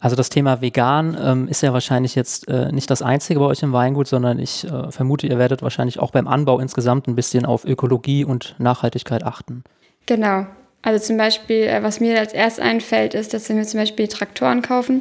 Also 0.00 0.16
das 0.16 0.30
Thema 0.30 0.60
vegan 0.60 1.16
ähm, 1.18 1.48
ist 1.48 1.62
ja 1.62 1.72
wahrscheinlich 1.72 2.16
jetzt 2.16 2.48
äh, 2.48 2.72
nicht 2.72 2.90
das 2.90 3.02
einzige 3.02 3.38
bei 3.38 3.46
euch 3.46 3.62
im 3.62 3.72
Weingut, 3.72 4.08
sondern 4.08 4.40
ich 4.40 4.64
äh, 4.64 4.90
vermute, 4.90 5.28
ihr 5.28 5.38
werdet 5.38 5.62
wahrscheinlich 5.62 6.00
auch 6.00 6.10
beim 6.10 6.26
Anbau 6.26 6.58
insgesamt 6.58 7.06
ein 7.06 7.14
bisschen 7.14 7.46
auf 7.46 7.64
Ökologie 7.64 8.24
und 8.24 8.56
Nachhaltigkeit 8.58 9.22
achten. 9.22 9.62
Genau. 10.06 10.46
Also 10.82 11.04
zum 11.04 11.16
Beispiel, 11.16 11.62
äh, 11.62 11.82
was 11.82 12.00
mir 12.00 12.18
als 12.18 12.32
erst 12.32 12.60
einfällt, 12.60 13.14
ist, 13.14 13.32
dass 13.32 13.48
wenn 13.48 13.56
wir 13.56 13.64
zum 13.64 13.80
Beispiel 13.80 14.06
Traktoren 14.06 14.60
kaufen, 14.60 15.00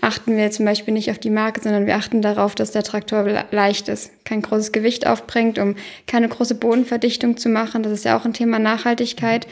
achten 0.00 0.36
wir 0.36 0.50
zum 0.50 0.64
Beispiel 0.64 0.94
nicht 0.94 1.10
auf 1.10 1.18
die 1.18 1.30
Marke, 1.30 1.60
sondern 1.60 1.86
wir 1.86 1.96
achten 1.96 2.22
darauf, 2.22 2.54
dass 2.54 2.70
der 2.70 2.82
Traktor 2.82 3.26
leicht 3.50 3.88
ist, 3.88 4.24
kein 4.24 4.40
großes 4.40 4.72
Gewicht 4.72 5.06
aufbringt, 5.06 5.58
um 5.58 5.76
keine 6.06 6.28
große 6.28 6.54
Bodenverdichtung 6.54 7.36
zu 7.36 7.50
machen. 7.50 7.82
Das 7.82 7.92
ist 7.92 8.04
ja 8.04 8.18
auch 8.18 8.24
ein 8.24 8.32
Thema 8.32 8.58
Nachhaltigkeit. 8.58 9.46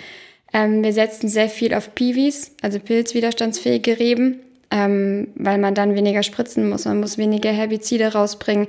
Ähm, 0.53 0.83
wir 0.83 0.95
setzen 0.95 1.29
sehr 1.29 1.51
viel 1.51 1.75
auf 1.75 1.95
Piwis, 1.95 2.53
also 2.63 2.79
pilzwiderstandsfähige 2.79 3.99
Reben, 3.99 4.41
ähm, 4.71 5.29
weil 5.35 5.59
man 5.59 5.75
dann 5.75 5.95
weniger 5.95 6.23
spritzen 6.23 6.69
muss. 6.69 6.87
Man 6.87 7.01
muss 7.01 7.19
weniger 7.19 7.51
Herbizide 7.51 8.15
rausbringen. 8.15 8.69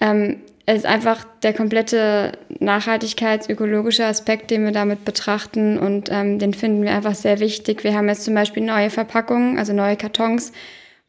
Ähm, 0.00 0.40
ist 0.74 0.86
einfach 0.86 1.24
der 1.42 1.52
komplette 1.52 2.32
nachhaltigkeitsökologische 2.58 4.04
Aspekt, 4.04 4.50
den 4.50 4.64
wir 4.64 4.72
damit 4.72 5.04
betrachten 5.04 5.78
und 5.78 6.08
ähm, 6.10 6.40
den 6.40 6.54
finden 6.54 6.82
wir 6.82 6.90
einfach 6.90 7.14
sehr 7.14 7.38
wichtig. 7.38 7.84
Wir 7.84 7.94
haben 7.94 8.08
jetzt 8.08 8.24
zum 8.24 8.34
Beispiel 8.34 8.64
neue 8.64 8.90
Verpackungen, 8.90 9.58
also 9.58 9.72
neue 9.72 9.96
Kartons, 9.96 10.52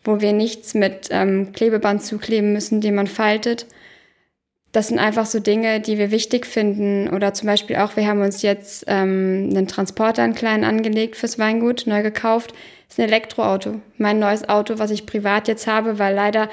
wo 0.04 0.22
wir 0.22 0.32
nichts 0.32 0.76
mit 0.76 1.08
ähm, 1.10 1.54
Klebeband 1.54 2.04
zukleben 2.04 2.54
müssen, 2.54 2.82
den 2.82 2.94
man 2.94 3.08
faltet. 3.08 3.66
Das 4.78 4.90
sind 4.90 5.00
einfach 5.00 5.26
so 5.26 5.40
Dinge, 5.40 5.80
die 5.80 5.98
wir 5.98 6.12
wichtig 6.12 6.46
finden. 6.46 7.10
Oder 7.10 7.34
zum 7.34 7.48
Beispiel 7.48 7.78
auch, 7.78 7.96
wir 7.96 8.06
haben 8.06 8.22
uns 8.22 8.44
jetzt 8.44 8.84
ähm, 8.86 9.50
einen 9.50 9.68
Transporter, 9.68 10.22
einen 10.22 10.36
kleinen 10.36 10.64
angelegt 10.64 11.16
fürs 11.16 11.40
Weingut, 11.40 11.88
neu 11.88 12.04
gekauft 12.04 12.54
ist 12.88 13.00
ein 13.00 13.06
Elektroauto. 13.06 13.82
Mein 13.98 14.20
neues 14.20 14.48
Auto, 14.48 14.78
was 14.78 14.92
ich 14.92 15.08
privat 15.08 15.48
jetzt 15.48 15.66
habe, 15.66 15.98
weil 15.98 16.14
leider 16.14 16.48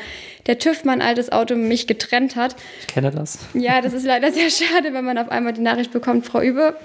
der 0.47 0.59
TÜV 0.59 0.85
mein 0.87 1.03
altes 1.03 1.33
Auto 1.33 1.55
mich 1.55 1.87
getrennt 1.87 2.35
hat. 2.35 2.57
Ich 2.81 2.87
kenne 2.87 3.11
das. 3.11 3.41
Ja, 3.53 3.83
das 3.83 3.93
ist 3.93 4.07
leider 4.07 4.33
sehr 4.33 4.49
schade, 4.49 4.95
wenn 4.95 5.05
man 5.05 5.19
auf 5.19 5.29
einmal 5.29 5.53
die 5.53 5.61
Nachricht 5.61 5.93
bekommt, 5.93 6.25
Frau 6.25 6.41
Übe, 6.41 6.79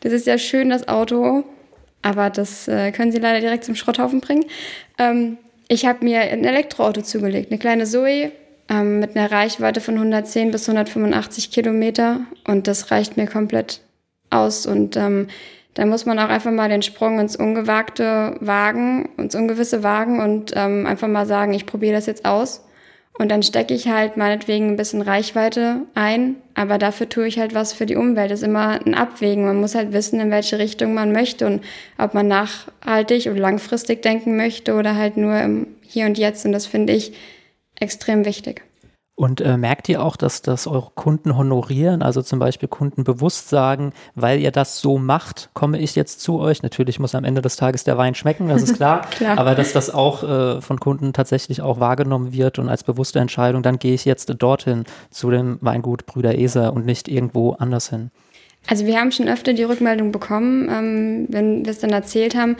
das 0.00 0.12
ist 0.12 0.26
ja 0.26 0.36
schön, 0.36 0.68
das 0.68 0.88
Auto, 0.88 1.44
aber 2.02 2.28
das 2.28 2.66
äh, 2.66 2.90
können 2.90 3.12
Sie 3.12 3.18
leider 3.18 3.38
direkt 3.38 3.62
zum 3.62 3.76
Schrotthaufen 3.76 4.20
bringen. 4.20 4.46
Ähm, 4.98 5.38
ich 5.68 5.86
habe 5.86 6.04
mir 6.04 6.22
ein 6.22 6.44
Elektroauto 6.44 7.02
zugelegt, 7.02 7.52
eine 7.52 7.60
kleine 7.60 7.84
Zoe 7.84 8.32
ähm, 8.68 9.00
mit 9.00 9.16
einer 9.16 9.30
Reichweite 9.30 9.80
von 9.80 9.94
110 9.94 10.50
bis 10.50 10.68
185 10.68 11.50
Kilometer 11.50 12.20
und 12.46 12.66
das 12.66 12.90
reicht 12.90 13.16
mir 13.16 13.26
komplett 13.26 13.80
aus 14.30 14.66
und 14.66 14.96
ähm, 14.96 15.28
da 15.74 15.86
muss 15.86 16.04
man 16.04 16.18
auch 16.18 16.28
einfach 16.28 16.50
mal 16.50 16.68
den 16.68 16.82
Sprung 16.82 17.18
ins 17.18 17.36
Ungewagte 17.36 18.36
wagen, 18.40 19.08
ins 19.16 19.34
Ungewisse 19.34 19.82
wagen 19.82 20.20
und 20.20 20.52
ähm, 20.54 20.86
einfach 20.86 21.08
mal 21.08 21.26
sagen, 21.26 21.54
ich 21.54 21.64
probiere 21.64 21.94
das 21.94 22.06
jetzt 22.06 22.24
aus. 22.24 22.62
Und 23.18 23.30
dann 23.30 23.42
stecke 23.42 23.74
ich 23.74 23.88
halt 23.88 24.16
meinetwegen 24.16 24.68
ein 24.68 24.76
bisschen 24.76 25.02
Reichweite 25.02 25.82
ein, 25.94 26.36
aber 26.54 26.78
dafür 26.78 27.08
tue 27.08 27.26
ich 27.26 27.38
halt 27.38 27.54
was 27.54 27.74
für 27.74 27.84
die 27.84 27.96
Umwelt. 27.96 28.30
Das 28.30 28.40
ist 28.40 28.48
immer 28.48 28.80
ein 28.84 28.94
Abwägen. 28.94 29.44
Man 29.44 29.60
muss 29.60 29.74
halt 29.74 29.92
wissen, 29.92 30.18
in 30.18 30.30
welche 30.30 30.58
Richtung 30.58 30.94
man 30.94 31.12
möchte 31.12 31.46
und 31.46 31.62
ob 31.98 32.14
man 32.14 32.26
nachhaltig 32.26 33.26
und 33.26 33.36
langfristig 33.36 34.00
denken 34.00 34.36
möchte 34.36 34.74
oder 34.74 34.96
halt 34.96 35.18
nur 35.18 35.38
im 35.38 35.66
Hier 35.82 36.06
und 36.06 36.16
Jetzt. 36.16 36.46
Und 36.46 36.52
das 36.52 36.64
finde 36.64 36.94
ich 36.94 37.12
extrem 37.82 38.24
wichtig. 38.24 38.62
Und 39.14 39.42
äh, 39.42 39.58
merkt 39.58 39.90
ihr 39.90 40.02
auch, 40.02 40.16
dass 40.16 40.40
das 40.40 40.66
eure 40.66 40.90
Kunden 40.94 41.36
honorieren? 41.36 42.00
Also 42.02 42.22
zum 42.22 42.38
Beispiel 42.38 42.68
Kunden 42.68 43.04
bewusst 43.04 43.50
sagen, 43.50 43.92
weil 44.14 44.40
ihr 44.40 44.50
das 44.50 44.80
so 44.80 44.96
macht, 44.96 45.50
komme 45.52 45.78
ich 45.78 45.94
jetzt 45.94 46.22
zu 46.22 46.40
euch. 46.40 46.62
Natürlich 46.62 46.98
muss 46.98 47.14
am 47.14 47.24
Ende 47.24 47.42
des 47.42 47.56
Tages 47.56 47.84
der 47.84 47.98
Wein 47.98 48.14
schmecken, 48.14 48.48
das 48.48 48.62
ist 48.62 48.74
klar. 48.74 49.02
klar. 49.10 49.38
Aber 49.38 49.54
dass 49.54 49.74
das 49.74 49.90
auch 49.90 50.22
äh, 50.22 50.60
von 50.62 50.80
Kunden 50.80 51.12
tatsächlich 51.12 51.60
auch 51.60 51.78
wahrgenommen 51.78 52.32
wird 52.32 52.58
und 52.58 52.70
als 52.70 52.84
bewusste 52.84 53.18
Entscheidung, 53.18 53.62
dann 53.62 53.78
gehe 53.78 53.92
ich 53.92 54.06
jetzt 54.06 54.32
dorthin 54.38 54.84
zu 55.10 55.30
dem 55.30 55.58
Weingut 55.60 56.06
Brüder 56.06 56.38
Eser 56.38 56.72
und 56.72 56.86
nicht 56.86 57.06
irgendwo 57.06 57.52
anders 57.52 57.90
hin. 57.90 58.10
Also 58.66 58.86
wir 58.86 58.98
haben 58.98 59.12
schon 59.12 59.28
öfter 59.28 59.52
die 59.52 59.64
Rückmeldung 59.64 60.10
bekommen, 60.10 60.68
ähm, 60.70 61.26
wenn 61.28 61.64
wir 61.64 61.72
es 61.72 61.80
dann 61.80 61.90
erzählt 61.90 62.34
haben, 62.34 62.56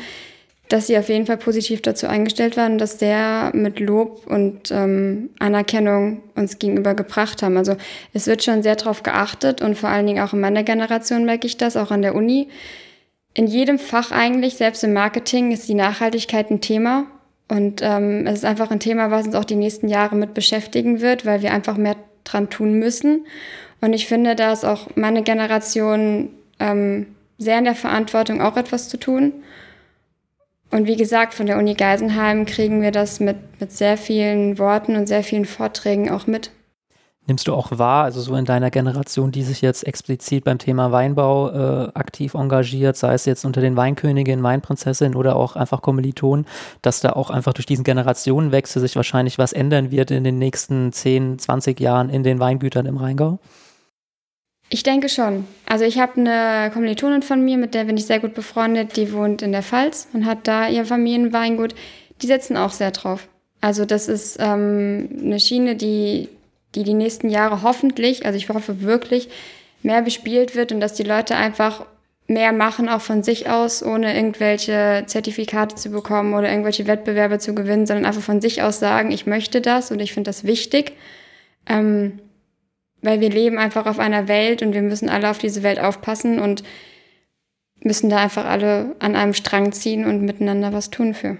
dass 0.72 0.86
sie 0.86 0.96
auf 0.96 1.10
jeden 1.10 1.26
Fall 1.26 1.36
positiv 1.36 1.82
dazu 1.82 2.06
eingestellt 2.06 2.56
waren, 2.56 2.78
dass 2.78 2.96
der 2.96 3.50
mit 3.52 3.78
Lob 3.78 4.26
und 4.26 4.70
ähm, 4.70 5.28
Anerkennung 5.38 6.22
uns 6.34 6.58
gegenüber 6.58 6.94
gebracht 6.94 7.42
haben. 7.42 7.58
Also 7.58 7.76
es 8.14 8.26
wird 8.26 8.42
schon 8.42 8.62
sehr 8.62 8.76
darauf 8.76 9.02
geachtet 9.02 9.60
und 9.60 9.76
vor 9.76 9.90
allen 9.90 10.06
Dingen 10.06 10.22
auch 10.24 10.32
in 10.32 10.40
meiner 10.40 10.62
Generation 10.62 11.26
merke 11.26 11.46
ich 11.46 11.58
das, 11.58 11.76
auch 11.76 11.90
an 11.90 12.00
der 12.00 12.14
Uni. 12.14 12.48
In 13.34 13.46
jedem 13.46 13.78
Fach 13.78 14.12
eigentlich, 14.12 14.54
selbst 14.54 14.82
im 14.82 14.94
Marketing, 14.94 15.52
ist 15.52 15.68
die 15.68 15.74
Nachhaltigkeit 15.74 16.50
ein 16.50 16.62
Thema. 16.62 17.04
Und 17.48 17.82
ähm, 17.82 18.26
es 18.26 18.38
ist 18.38 18.44
einfach 18.46 18.70
ein 18.70 18.80
Thema, 18.80 19.10
was 19.10 19.26
uns 19.26 19.34
auch 19.34 19.44
die 19.44 19.56
nächsten 19.56 19.88
Jahre 19.88 20.16
mit 20.16 20.32
beschäftigen 20.32 21.02
wird, 21.02 21.26
weil 21.26 21.42
wir 21.42 21.52
einfach 21.52 21.76
mehr 21.76 21.96
dran 22.24 22.48
tun 22.48 22.78
müssen. 22.78 23.26
Und 23.82 23.92
ich 23.92 24.06
finde, 24.06 24.36
da 24.36 24.54
ist 24.54 24.64
auch 24.64 24.88
meine 24.94 25.22
Generation 25.22 26.30
ähm, 26.58 27.08
sehr 27.36 27.58
in 27.58 27.64
der 27.64 27.74
Verantwortung, 27.74 28.40
auch 28.40 28.56
etwas 28.56 28.88
zu 28.88 28.96
tun. 28.96 29.34
Und 30.72 30.86
wie 30.86 30.96
gesagt, 30.96 31.34
von 31.34 31.44
der 31.44 31.58
Uni 31.58 31.74
Geisenheim 31.74 32.46
kriegen 32.46 32.80
wir 32.80 32.92
das 32.92 33.20
mit, 33.20 33.36
mit 33.60 33.70
sehr 33.72 33.98
vielen 33.98 34.58
Worten 34.58 34.96
und 34.96 35.06
sehr 35.06 35.22
vielen 35.22 35.44
Vorträgen 35.44 36.10
auch 36.10 36.26
mit. 36.26 36.50
Nimmst 37.26 37.46
du 37.46 37.54
auch 37.54 37.78
wahr, 37.78 38.04
also 38.04 38.22
so 38.22 38.34
in 38.34 38.46
deiner 38.46 38.70
Generation, 38.70 39.30
die 39.30 39.42
sich 39.42 39.60
jetzt 39.60 39.86
explizit 39.86 40.44
beim 40.44 40.58
Thema 40.58 40.90
Weinbau 40.90 41.50
äh, 41.50 41.88
aktiv 41.94 42.32
engagiert, 42.34 42.96
sei 42.96 43.12
es 43.12 43.26
jetzt 43.26 43.44
unter 43.44 43.60
den 43.60 43.76
Weinköniginnen, 43.76 44.42
Weinprinzessinnen 44.42 45.14
oder 45.14 45.36
auch 45.36 45.56
einfach 45.56 45.82
Kommilitonen, 45.82 46.46
dass 46.80 47.00
da 47.00 47.10
auch 47.10 47.28
einfach 47.28 47.52
durch 47.52 47.66
diesen 47.66 47.84
Generationenwechsel 47.84 48.80
sich 48.80 48.96
wahrscheinlich 48.96 49.38
was 49.38 49.52
ändern 49.52 49.90
wird 49.90 50.10
in 50.10 50.24
den 50.24 50.38
nächsten 50.38 50.90
10, 50.90 51.38
20 51.38 51.78
Jahren 51.80 52.08
in 52.08 52.22
den 52.22 52.40
Weingütern 52.40 52.86
im 52.86 52.96
Rheingau? 52.96 53.38
Ich 54.74 54.82
denke 54.82 55.10
schon. 55.10 55.46
Also 55.66 55.84
ich 55.84 55.98
habe 55.98 56.18
eine 56.18 56.70
Kommilitonin 56.72 57.20
von 57.20 57.44
mir, 57.44 57.58
mit 57.58 57.74
der 57.74 57.84
bin 57.84 57.98
ich 57.98 58.06
sehr 58.06 58.20
gut 58.20 58.32
befreundet, 58.32 58.96
die 58.96 59.12
wohnt 59.12 59.42
in 59.42 59.52
der 59.52 59.62
Pfalz 59.62 60.08
und 60.14 60.24
hat 60.24 60.48
da 60.48 60.66
ihr 60.66 60.86
Familienweingut. 60.86 61.74
Die 62.22 62.26
setzen 62.26 62.56
auch 62.56 62.72
sehr 62.72 62.90
drauf. 62.90 63.28
Also 63.60 63.84
das 63.84 64.08
ist 64.08 64.38
ähm, 64.40 65.10
eine 65.22 65.38
Schiene, 65.40 65.76
die, 65.76 66.30
die 66.74 66.84
die 66.84 66.94
nächsten 66.94 67.28
Jahre 67.28 67.60
hoffentlich, 67.60 68.24
also 68.24 68.38
ich 68.38 68.48
hoffe 68.48 68.80
wirklich, 68.80 69.28
mehr 69.82 70.00
bespielt 70.00 70.56
wird 70.56 70.72
und 70.72 70.80
dass 70.80 70.94
die 70.94 71.02
Leute 71.02 71.36
einfach 71.36 71.84
mehr 72.26 72.52
machen, 72.54 72.88
auch 72.88 73.02
von 73.02 73.22
sich 73.22 73.50
aus, 73.50 73.82
ohne 73.82 74.16
irgendwelche 74.16 75.04
Zertifikate 75.04 75.74
zu 75.74 75.90
bekommen 75.90 76.32
oder 76.32 76.48
irgendwelche 76.48 76.86
Wettbewerbe 76.86 77.38
zu 77.38 77.54
gewinnen, 77.54 77.86
sondern 77.86 78.06
einfach 78.06 78.22
von 78.22 78.40
sich 78.40 78.62
aus 78.62 78.78
sagen, 78.78 79.10
ich 79.10 79.26
möchte 79.26 79.60
das 79.60 79.90
und 79.90 80.00
ich 80.00 80.14
finde 80.14 80.30
das 80.30 80.44
wichtig. 80.44 80.92
Ähm, 81.68 82.20
weil 83.02 83.20
wir 83.20 83.30
leben 83.30 83.58
einfach 83.58 83.86
auf 83.86 83.98
einer 83.98 84.28
Welt 84.28 84.62
und 84.62 84.72
wir 84.72 84.82
müssen 84.82 85.08
alle 85.08 85.28
auf 85.30 85.38
diese 85.38 85.62
Welt 85.62 85.80
aufpassen 85.80 86.38
und 86.38 86.62
müssen 87.80 88.08
da 88.08 88.18
einfach 88.18 88.46
alle 88.46 88.94
an 89.00 89.16
einem 89.16 89.34
Strang 89.34 89.72
ziehen 89.72 90.06
und 90.06 90.22
miteinander 90.22 90.72
was 90.72 90.90
tun 90.90 91.14
für. 91.14 91.36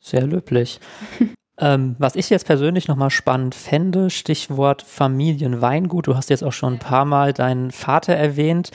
Sehr 0.00 0.26
löblich. 0.26 0.80
ähm, 1.60 1.96
was 1.98 2.16
ich 2.16 2.28
jetzt 2.28 2.46
persönlich 2.46 2.88
nochmal 2.88 3.10
spannend 3.10 3.54
fände, 3.54 4.10
Stichwort 4.10 4.82
Familienweingut. 4.82 6.08
Du 6.08 6.16
hast 6.16 6.28
jetzt 6.28 6.44
auch 6.44 6.52
schon 6.52 6.74
ein 6.74 6.78
paar 6.80 7.04
Mal 7.04 7.32
deinen 7.32 7.70
Vater 7.70 8.14
erwähnt. 8.14 8.70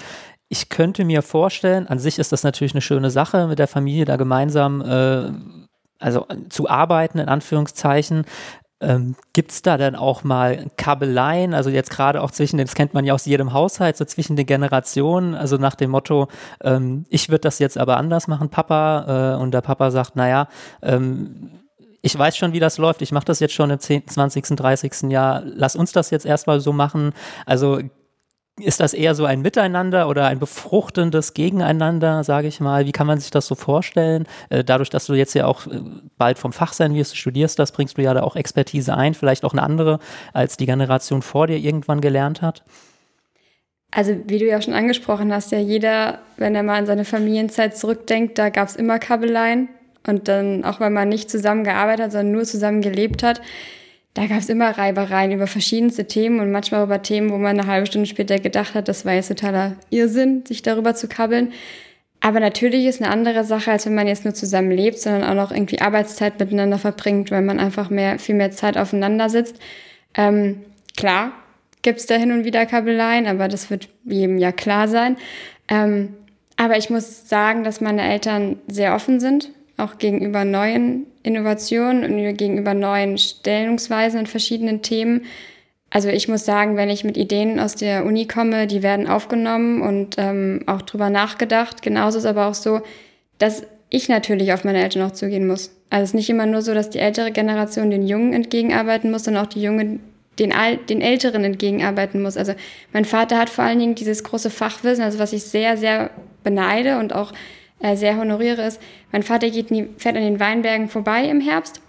Ich 0.47 0.69
könnte 0.69 1.05
mir 1.05 1.21
vorstellen, 1.21 1.88
an 1.88 2.00
sich 2.00 2.19
ist 2.19 2.31
das 2.31 2.43
natürlich 2.43 2.73
eine 2.73 2.81
schöne 2.81 3.09
Sache, 3.09 3.47
mit 3.47 3.59
der 3.59 3.67
Familie 3.67 4.05
da 4.05 4.15
gemeinsam 4.15 4.81
äh, 4.81 5.31
also 6.00 6.25
zu 6.50 6.67
arbeiten, 6.67 7.19
in 7.19 7.29
Anführungszeichen. 7.29 8.25
Ähm, 8.81 9.15
Gibt 9.33 9.51
es 9.51 9.61
da 9.61 9.77
dann 9.77 9.95
auch 9.95 10.23
mal 10.23 10.65
Kabeleien, 10.75 11.53
also 11.53 11.69
jetzt 11.69 11.91
gerade 11.91 12.21
auch 12.21 12.31
zwischen, 12.31 12.57
das 12.57 12.75
kennt 12.75 12.93
man 12.93 13.05
ja 13.05 13.13
aus 13.13 13.25
jedem 13.25 13.53
Haushalt, 13.53 13.95
so 13.95 14.05
zwischen 14.05 14.35
den 14.35 14.45
Generationen, 14.45 15.35
also 15.35 15.57
nach 15.57 15.75
dem 15.75 15.91
Motto, 15.91 16.27
ähm, 16.63 17.05
ich 17.09 17.29
würde 17.29 17.41
das 17.41 17.59
jetzt 17.59 17.77
aber 17.77 17.97
anders 17.97 18.27
machen, 18.27 18.50
Papa, 18.50 19.35
äh, 19.35 19.41
und 19.41 19.53
der 19.53 19.61
Papa 19.61 19.91
sagt, 19.91 20.15
naja, 20.15 20.47
ähm, 20.81 21.61
ich 22.01 22.17
weiß 22.17 22.35
schon, 22.35 22.53
wie 22.53 22.59
das 22.59 22.77
läuft, 22.77 23.01
ich 23.01 23.11
mache 23.11 23.25
das 23.25 23.39
jetzt 23.39 23.53
schon 23.53 23.69
im 23.69 23.79
10., 23.79 24.07
20., 24.07 24.55
30. 24.55 25.11
Jahr, 25.11 25.43
lass 25.45 25.75
uns 25.75 25.91
das 25.91 26.09
jetzt 26.09 26.25
erstmal 26.25 26.59
so 26.59 26.73
machen. 26.73 27.13
Also 27.45 27.79
ist 28.60 28.79
das 28.79 28.93
eher 28.93 29.15
so 29.15 29.25
ein 29.25 29.41
Miteinander 29.41 30.08
oder 30.08 30.27
ein 30.27 30.39
befruchtendes 30.39 31.34
Gegeneinander, 31.34 32.24
sage 32.24 32.48
ich 32.48 32.60
mal? 32.60 32.86
Wie 32.86 32.91
kann 32.91 33.08
man 33.08 33.20
sich 33.20 33.31
das 33.31 33.48
so 33.48 33.55
vorstellen? 33.55 34.27
Äh, 34.50 34.63
dadurch, 34.63 34.89
dass 34.89 35.05
du 35.05 35.13
jetzt 35.13 35.34
ja 35.34 35.46
auch 35.46 35.67
äh, 35.67 35.79
bald 36.17 36.38
vom 36.38 36.53
Fach 36.53 36.74
sein 36.74 36.93
wirst, 36.93 37.13
du 37.13 37.15
studierst 37.15 37.58
das, 37.60 37.72
bringst 37.72 37.98
du 37.98 38.01
ja 38.01 38.13
da 38.13 38.24
auch 38.24 38.36
Expertise 38.36 38.96
ein, 38.96 39.13
vielleicht 39.13 39.46
auch 39.46 39.53
eine 39.53 39.63
andere, 39.63 40.00
als 40.34 40.58
die 40.58 40.65
Generation 40.65 41.22
vor 41.22 41.48
dir 41.48 41.58
irgendwann 41.58 42.01
gelernt 42.01 42.41
hat? 42.41 42.63
Also 43.91 44.15
wie 44.27 44.38
du 44.38 44.46
ja 44.46 44.62
schon 44.62 44.74
angesprochen 44.74 45.34
hast, 45.34 45.51
ja 45.51 45.60
jeder, 45.60 46.20
wenn 46.38 46.55
er 46.55 46.63
mal 46.63 46.77
an 46.77 46.86
seine 46.86 47.03
Familienzeit 47.03 47.75
zurückdenkt, 47.75 48.38
da 48.38 48.50
gab 48.50 48.67
es 48.67 48.75
immer 48.75 49.00
Kabeleien. 49.00 49.70
Und 50.08 50.27
dann, 50.27 50.63
auch 50.63 50.79
wenn 50.79 50.93
man 50.93 51.10
nicht 51.10 51.29
zusammen 51.29 51.63
gearbeitet 51.63 52.05
hat, 52.05 52.12
sondern 52.13 52.31
nur 52.31 52.43
zusammen 52.43 52.81
gelebt 52.81 53.22
hat, 53.22 53.41
da 54.13 54.27
gab 54.27 54.39
es 54.39 54.49
immer 54.49 54.77
Reibereien 54.77 55.31
über 55.31 55.47
verschiedenste 55.47 56.05
Themen 56.05 56.39
und 56.41 56.51
manchmal 56.51 56.83
über 56.83 57.01
Themen, 57.01 57.29
wo 57.29 57.37
man 57.37 57.59
eine 57.59 57.67
halbe 57.67 57.87
Stunde 57.87 58.07
später 58.07 58.39
gedacht 58.39 58.73
hat, 58.73 58.87
das 58.87 59.05
war 59.05 59.13
jetzt 59.13 59.29
totaler 59.29 59.77
Irrsinn, 59.89 60.45
sich 60.45 60.61
darüber 60.61 60.95
zu 60.95 61.07
kabbeln. 61.07 61.53
Aber 62.19 62.39
natürlich 62.39 62.85
ist 62.85 63.01
eine 63.01 63.09
andere 63.09 63.45
Sache, 63.45 63.71
als 63.71 63.85
wenn 63.85 63.95
man 63.95 64.07
jetzt 64.07 64.25
nur 64.25 64.33
zusammen 64.33 64.71
lebt, 64.71 64.99
sondern 64.99 65.23
auch 65.23 65.33
noch 65.33 65.51
irgendwie 65.51 65.81
Arbeitszeit 65.81 66.39
miteinander 66.39 66.77
verbringt, 66.77 67.31
weil 67.31 67.41
man 67.41 67.59
einfach 67.59 67.89
mehr, 67.89 68.19
viel 68.19 68.35
mehr 68.35 68.51
Zeit 68.51 68.77
aufeinander 68.77 69.29
sitzt. 69.29 69.55
Ähm, 70.13 70.61
klar 70.97 71.31
gibt's 71.81 72.05
da 72.05 72.15
hin 72.15 72.31
und 72.31 72.43
wieder 72.43 72.65
Kabeleien, 72.67 73.25
aber 73.25 73.47
das 73.47 73.71
wird 73.71 73.89
jedem 74.03 74.37
ja 74.37 74.51
klar 74.51 74.87
sein. 74.87 75.17
Ähm, 75.67 76.13
aber 76.57 76.77
ich 76.77 76.91
muss 76.91 77.27
sagen, 77.27 77.63
dass 77.63 77.81
meine 77.81 78.03
Eltern 78.03 78.59
sehr 78.67 78.93
offen 78.93 79.19
sind 79.19 79.49
auch 79.83 79.97
gegenüber 79.97 80.45
neuen 80.45 81.07
Innovationen 81.23 82.03
und 82.03 82.38
gegenüber 82.38 82.73
neuen 82.73 83.17
Stellungsweisen 83.17 84.21
in 84.21 84.27
verschiedenen 84.27 84.81
Themen. 84.81 85.25
Also 85.89 86.09
ich 86.09 86.27
muss 86.27 86.45
sagen, 86.45 86.77
wenn 86.77 86.89
ich 86.89 87.03
mit 87.03 87.17
Ideen 87.17 87.59
aus 87.59 87.75
der 87.75 88.05
Uni 88.05 88.25
komme, 88.25 88.65
die 88.65 88.81
werden 88.81 89.07
aufgenommen 89.07 89.81
und 89.81 90.15
ähm, 90.17 90.63
auch 90.65 90.81
drüber 90.81 91.09
nachgedacht. 91.09 91.81
Genauso 91.81 92.17
ist 92.17 92.25
aber 92.25 92.47
auch 92.47 92.53
so, 92.53 92.81
dass 93.38 93.63
ich 93.89 94.07
natürlich 94.07 94.53
auf 94.53 94.63
meine 94.63 94.81
Eltern 94.81 95.03
auch 95.03 95.11
zugehen 95.11 95.45
muss. 95.45 95.75
Also 95.89 96.03
es 96.03 96.09
ist 96.11 96.15
nicht 96.15 96.29
immer 96.29 96.45
nur 96.45 96.61
so, 96.61 96.73
dass 96.73 96.89
die 96.89 97.00
ältere 97.00 97.31
Generation 97.31 97.91
den 97.91 98.07
Jungen 98.07 98.31
entgegenarbeiten 98.31 99.11
muss, 99.11 99.25
sondern 99.25 99.45
auch 99.45 99.50
die 99.50 99.61
Jungen 99.61 100.00
den, 100.39 100.53
Al 100.53 100.77
den 100.77 101.01
Älteren 101.01 101.43
entgegenarbeiten 101.43 102.21
muss. 102.21 102.38
Also 102.38 102.53
mein 102.93 103.03
Vater 103.03 103.38
hat 103.38 103.50
vor 103.50 103.65
allen 103.65 103.79
Dingen 103.79 103.95
dieses 103.95 104.23
große 104.23 104.50
Fachwissen, 104.50 105.03
also 105.03 105.19
was 105.19 105.33
ich 105.33 105.43
sehr, 105.43 105.75
sehr 105.75 106.09
beneide 106.43 107.00
und 107.00 107.13
auch 107.13 107.33
äh, 107.81 107.95
sehr 107.95 108.17
honoriere, 108.17 108.65
ist, 108.65 108.81
mein 109.11 109.23
Vater 109.23 109.50
geht 109.50 109.69
die, 109.69 109.88
fährt 109.97 110.15
an 110.15 110.23
den 110.23 110.39
Weinbergen 110.39 110.89
vorbei 110.89 111.25
im 111.25 111.41
Herbst 111.41 111.81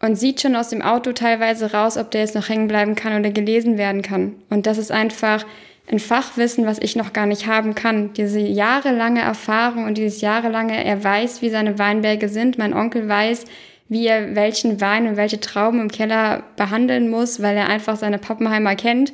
und 0.00 0.16
sieht 0.16 0.40
schon 0.40 0.56
aus 0.56 0.68
dem 0.68 0.82
Auto 0.82 1.12
teilweise 1.12 1.72
raus, 1.72 1.96
ob 1.96 2.10
der 2.10 2.22
jetzt 2.22 2.34
noch 2.34 2.48
hängen 2.48 2.68
bleiben 2.68 2.94
kann 2.94 3.18
oder 3.18 3.30
gelesen 3.30 3.78
werden 3.78 4.02
kann. 4.02 4.34
Und 4.50 4.66
das 4.66 4.78
ist 4.78 4.92
einfach 4.92 5.44
ein 5.88 5.98
Fachwissen, 5.98 6.66
was 6.66 6.78
ich 6.80 6.96
noch 6.96 7.12
gar 7.12 7.26
nicht 7.26 7.46
haben 7.46 7.74
kann. 7.74 8.12
Diese 8.14 8.40
jahrelange 8.40 9.20
Erfahrung 9.20 9.84
und 9.84 9.96
dieses 9.96 10.20
jahrelange, 10.20 10.84
er 10.84 11.02
weiß, 11.02 11.42
wie 11.42 11.50
seine 11.50 11.78
Weinberge 11.78 12.28
sind. 12.28 12.58
Mein 12.58 12.74
Onkel 12.74 13.08
weiß, 13.08 13.44
wie 13.88 14.06
er 14.06 14.34
welchen 14.34 14.80
Wein 14.80 15.06
und 15.06 15.16
welche 15.16 15.38
Trauben 15.38 15.80
im 15.80 15.90
Keller 15.90 16.42
behandeln 16.56 17.08
muss, 17.08 17.40
weil 17.40 17.56
er 17.56 17.68
einfach 17.68 17.96
seine 17.96 18.18
Pappenheimer 18.18 18.74
kennt. 18.74 19.12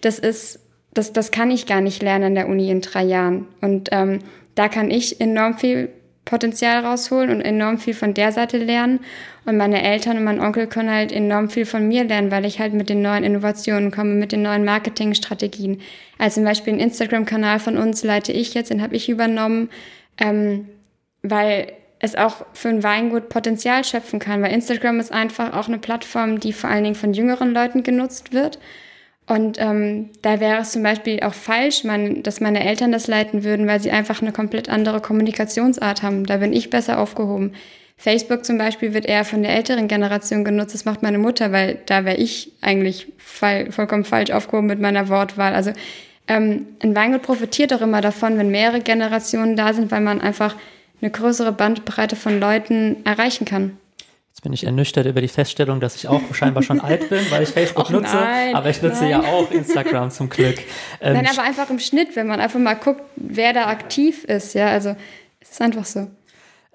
Das 0.00 0.18
ist, 0.18 0.60
das, 0.94 1.12
das 1.12 1.30
kann 1.30 1.50
ich 1.50 1.66
gar 1.66 1.82
nicht 1.82 2.02
lernen 2.02 2.24
an 2.24 2.34
der 2.34 2.48
Uni 2.48 2.70
in 2.70 2.80
drei 2.80 3.02
Jahren. 3.02 3.46
Und 3.60 3.90
ähm, 3.92 4.20
da 4.54 4.68
kann 4.68 4.90
ich 4.90 5.20
enorm 5.20 5.58
viel 5.58 5.90
Potenzial 6.24 6.84
rausholen 6.84 7.30
und 7.30 7.40
enorm 7.42 7.78
viel 7.78 7.94
von 7.94 8.14
der 8.14 8.32
Seite 8.32 8.56
lernen. 8.56 9.00
Und 9.44 9.58
meine 9.58 9.82
Eltern 9.82 10.16
und 10.16 10.24
mein 10.24 10.40
Onkel 10.40 10.66
können 10.66 10.90
halt 10.90 11.12
enorm 11.12 11.50
viel 11.50 11.66
von 11.66 11.86
mir 11.86 12.04
lernen, 12.04 12.30
weil 12.30 12.46
ich 12.46 12.60
halt 12.60 12.72
mit 12.72 12.88
den 12.88 13.02
neuen 13.02 13.24
Innovationen 13.24 13.90
komme, 13.90 14.14
mit 14.14 14.32
den 14.32 14.42
neuen 14.42 14.64
Marketingstrategien. 14.64 15.82
Also 16.18 16.36
zum 16.36 16.44
Beispiel 16.44 16.72
einen 16.72 16.80
Instagram-Kanal 16.80 17.58
von 17.58 17.76
uns 17.76 18.02
leite 18.04 18.32
ich 18.32 18.54
jetzt, 18.54 18.70
den 18.70 18.80
habe 18.80 18.96
ich 18.96 19.10
übernommen, 19.10 19.68
ähm, 20.18 20.68
weil 21.22 21.72
es 21.98 22.16
auch 22.16 22.46
für 22.54 22.68
ein 22.68 22.82
Weingut 22.82 23.28
Potenzial 23.28 23.84
schöpfen 23.84 24.18
kann, 24.18 24.42
weil 24.42 24.52
Instagram 24.52 25.00
ist 25.00 25.12
einfach 25.12 25.54
auch 25.54 25.68
eine 25.68 25.78
Plattform, 25.78 26.40
die 26.40 26.52
vor 26.52 26.70
allen 26.70 26.84
Dingen 26.84 26.96
von 26.96 27.12
jüngeren 27.12 27.52
Leuten 27.52 27.82
genutzt 27.82 28.32
wird. 28.32 28.58
Und 29.26 29.58
ähm, 29.58 30.10
da 30.20 30.38
wäre 30.38 30.60
es 30.60 30.72
zum 30.72 30.82
Beispiel 30.82 31.20
auch 31.20 31.32
falsch, 31.32 31.82
man, 31.84 32.22
dass 32.22 32.40
meine 32.40 32.64
Eltern 32.64 32.92
das 32.92 33.06
leiten 33.06 33.42
würden, 33.42 33.66
weil 33.66 33.80
sie 33.80 33.90
einfach 33.90 34.20
eine 34.20 34.32
komplett 34.32 34.68
andere 34.68 35.00
Kommunikationsart 35.00 36.02
haben. 36.02 36.26
Da 36.26 36.38
bin 36.38 36.52
ich 36.52 36.68
besser 36.68 36.98
aufgehoben. 36.98 37.52
Facebook 37.96 38.44
zum 38.44 38.58
Beispiel 38.58 38.92
wird 38.92 39.06
eher 39.06 39.24
von 39.24 39.42
der 39.42 39.54
älteren 39.54 39.88
Generation 39.88 40.44
genutzt. 40.44 40.74
Das 40.74 40.84
macht 40.84 41.02
meine 41.02 41.18
Mutter, 41.18 41.52
weil 41.52 41.78
da 41.86 42.04
wäre 42.04 42.16
ich 42.16 42.52
eigentlich 42.60 43.12
fall, 43.16 43.72
vollkommen 43.72 44.04
falsch 44.04 44.30
aufgehoben 44.30 44.66
mit 44.66 44.80
meiner 44.80 45.08
Wortwahl. 45.08 45.54
Also 45.54 45.72
ähm, 46.28 46.66
ein 46.82 46.94
Weingut 46.94 47.22
profitiert 47.22 47.72
auch 47.72 47.80
immer 47.80 48.02
davon, 48.02 48.36
wenn 48.36 48.50
mehrere 48.50 48.80
Generationen 48.80 49.56
da 49.56 49.72
sind, 49.72 49.90
weil 49.90 50.02
man 50.02 50.20
einfach 50.20 50.54
eine 51.00 51.10
größere 51.10 51.52
Bandbreite 51.52 52.16
von 52.16 52.40
Leuten 52.40 52.96
erreichen 53.04 53.46
kann 53.46 53.78
bin 54.44 54.52
ich 54.52 54.64
ernüchtert 54.64 55.06
über 55.06 55.22
die 55.22 55.28
Feststellung, 55.28 55.80
dass 55.80 55.96
ich 55.96 56.06
auch 56.06 56.20
scheinbar 56.32 56.62
schon 56.62 56.78
alt 56.78 57.08
bin, 57.08 57.18
weil 57.30 57.42
ich 57.42 57.48
Facebook 57.48 57.86
Och, 57.86 57.90
nutze. 57.90 58.14
Nein, 58.14 58.54
aber 58.54 58.68
ich 58.68 58.80
nutze 58.80 59.00
nein. 59.00 59.10
ja 59.10 59.20
auch 59.22 59.50
Instagram 59.50 60.10
zum 60.10 60.28
Glück. 60.28 60.58
Ähm, 61.00 61.14
nein, 61.14 61.26
aber 61.26 61.42
einfach 61.42 61.68
im 61.70 61.78
Schnitt, 61.78 62.16
wenn 62.16 62.26
man 62.26 62.40
einfach 62.40 62.58
mal 62.58 62.74
guckt, 62.74 63.02
wer 63.16 63.52
da 63.52 63.66
aktiv 63.66 64.24
ist. 64.24 64.54
Ja, 64.54 64.68
also 64.68 64.96
es 65.40 65.50
ist 65.50 65.60
einfach 65.60 65.84
so. 65.84 66.06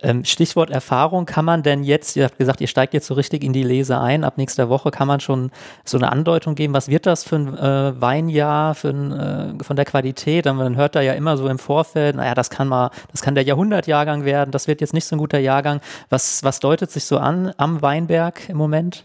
Ähm, 0.02 0.24
Stichwort 0.24 0.70
Erfahrung, 0.70 1.26
kann 1.26 1.46
man 1.46 1.64
denn 1.64 1.84
jetzt, 1.84 2.16
ihr 2.16 2.26
habt 2.26 2.38
gesagt, 2.38 2.62
ihr 2.62 2.68
steigt 2.68 2.94
jetzt 2.94 3.08
so 3.08 3.14
richtig 3.14 3.44
in 3.44 3.54
die 3.54 3.64
Lese 3.64 4.00
ein, 4.00 4.24
ab 4.24 4.38
nächster 4.38 4.70
Woche 4.70 4.92
kann 4.92 5.08
man 5.08 5.20
schon 5.20 5.52
so 5.84 5.98
eine 5.98 6.12
Andeutung 6.12 6.56
geben, 6.56 6.74
was 6.74 6.88
wird 6.88 7.06
das 7.06 7.24
für 7.24 7.36
ein 7.36 7.58
äh, 7.58 8.02
Weinjahr 8.02 8.76
für 8.76 8.90
ein, 8.90 9.12
äh, 9.60 9.64
von 9.64 9.76
der 9.76 9.86
Qualität? 9.86 10.46
Man 10.46 10.76
hört 10.76 10.96
da 10.96 11.02
ja 11.02 11.14
immer 11.14 11.38
so 11.38 11.48
im 11.48 11.60
Vorfeld, 11.60 12.16
naja, 12.16 12.34
das 12.34 12.50
kann 12.50 12.68
mal, 12.68 12.92
das 13.12 13.22
kann 13.22 13.36
der 13.36 13.44
Jahrhundertjahrgang 13.44 14.26
werden, 14.26 14.52
das 14.52 14.68
wird 14.68 14.82
jetzt 14.82 14.94
nicht 14.94 15.06
so 15.06 15.16
ein 15.16 15.20
guter 15.20 15.40
Jahrgang. 15.40 15.82
Was, 16.10 16.44
was 16.44 16.60
deutet 16.60 16.92
sich 16.92 17.04
so 17.04 17.18
an 17.18 17.54
am 17.58 17.82
Weinberg 17.82 18.48
im 18.48 18.58
Moment? 18.58 19.04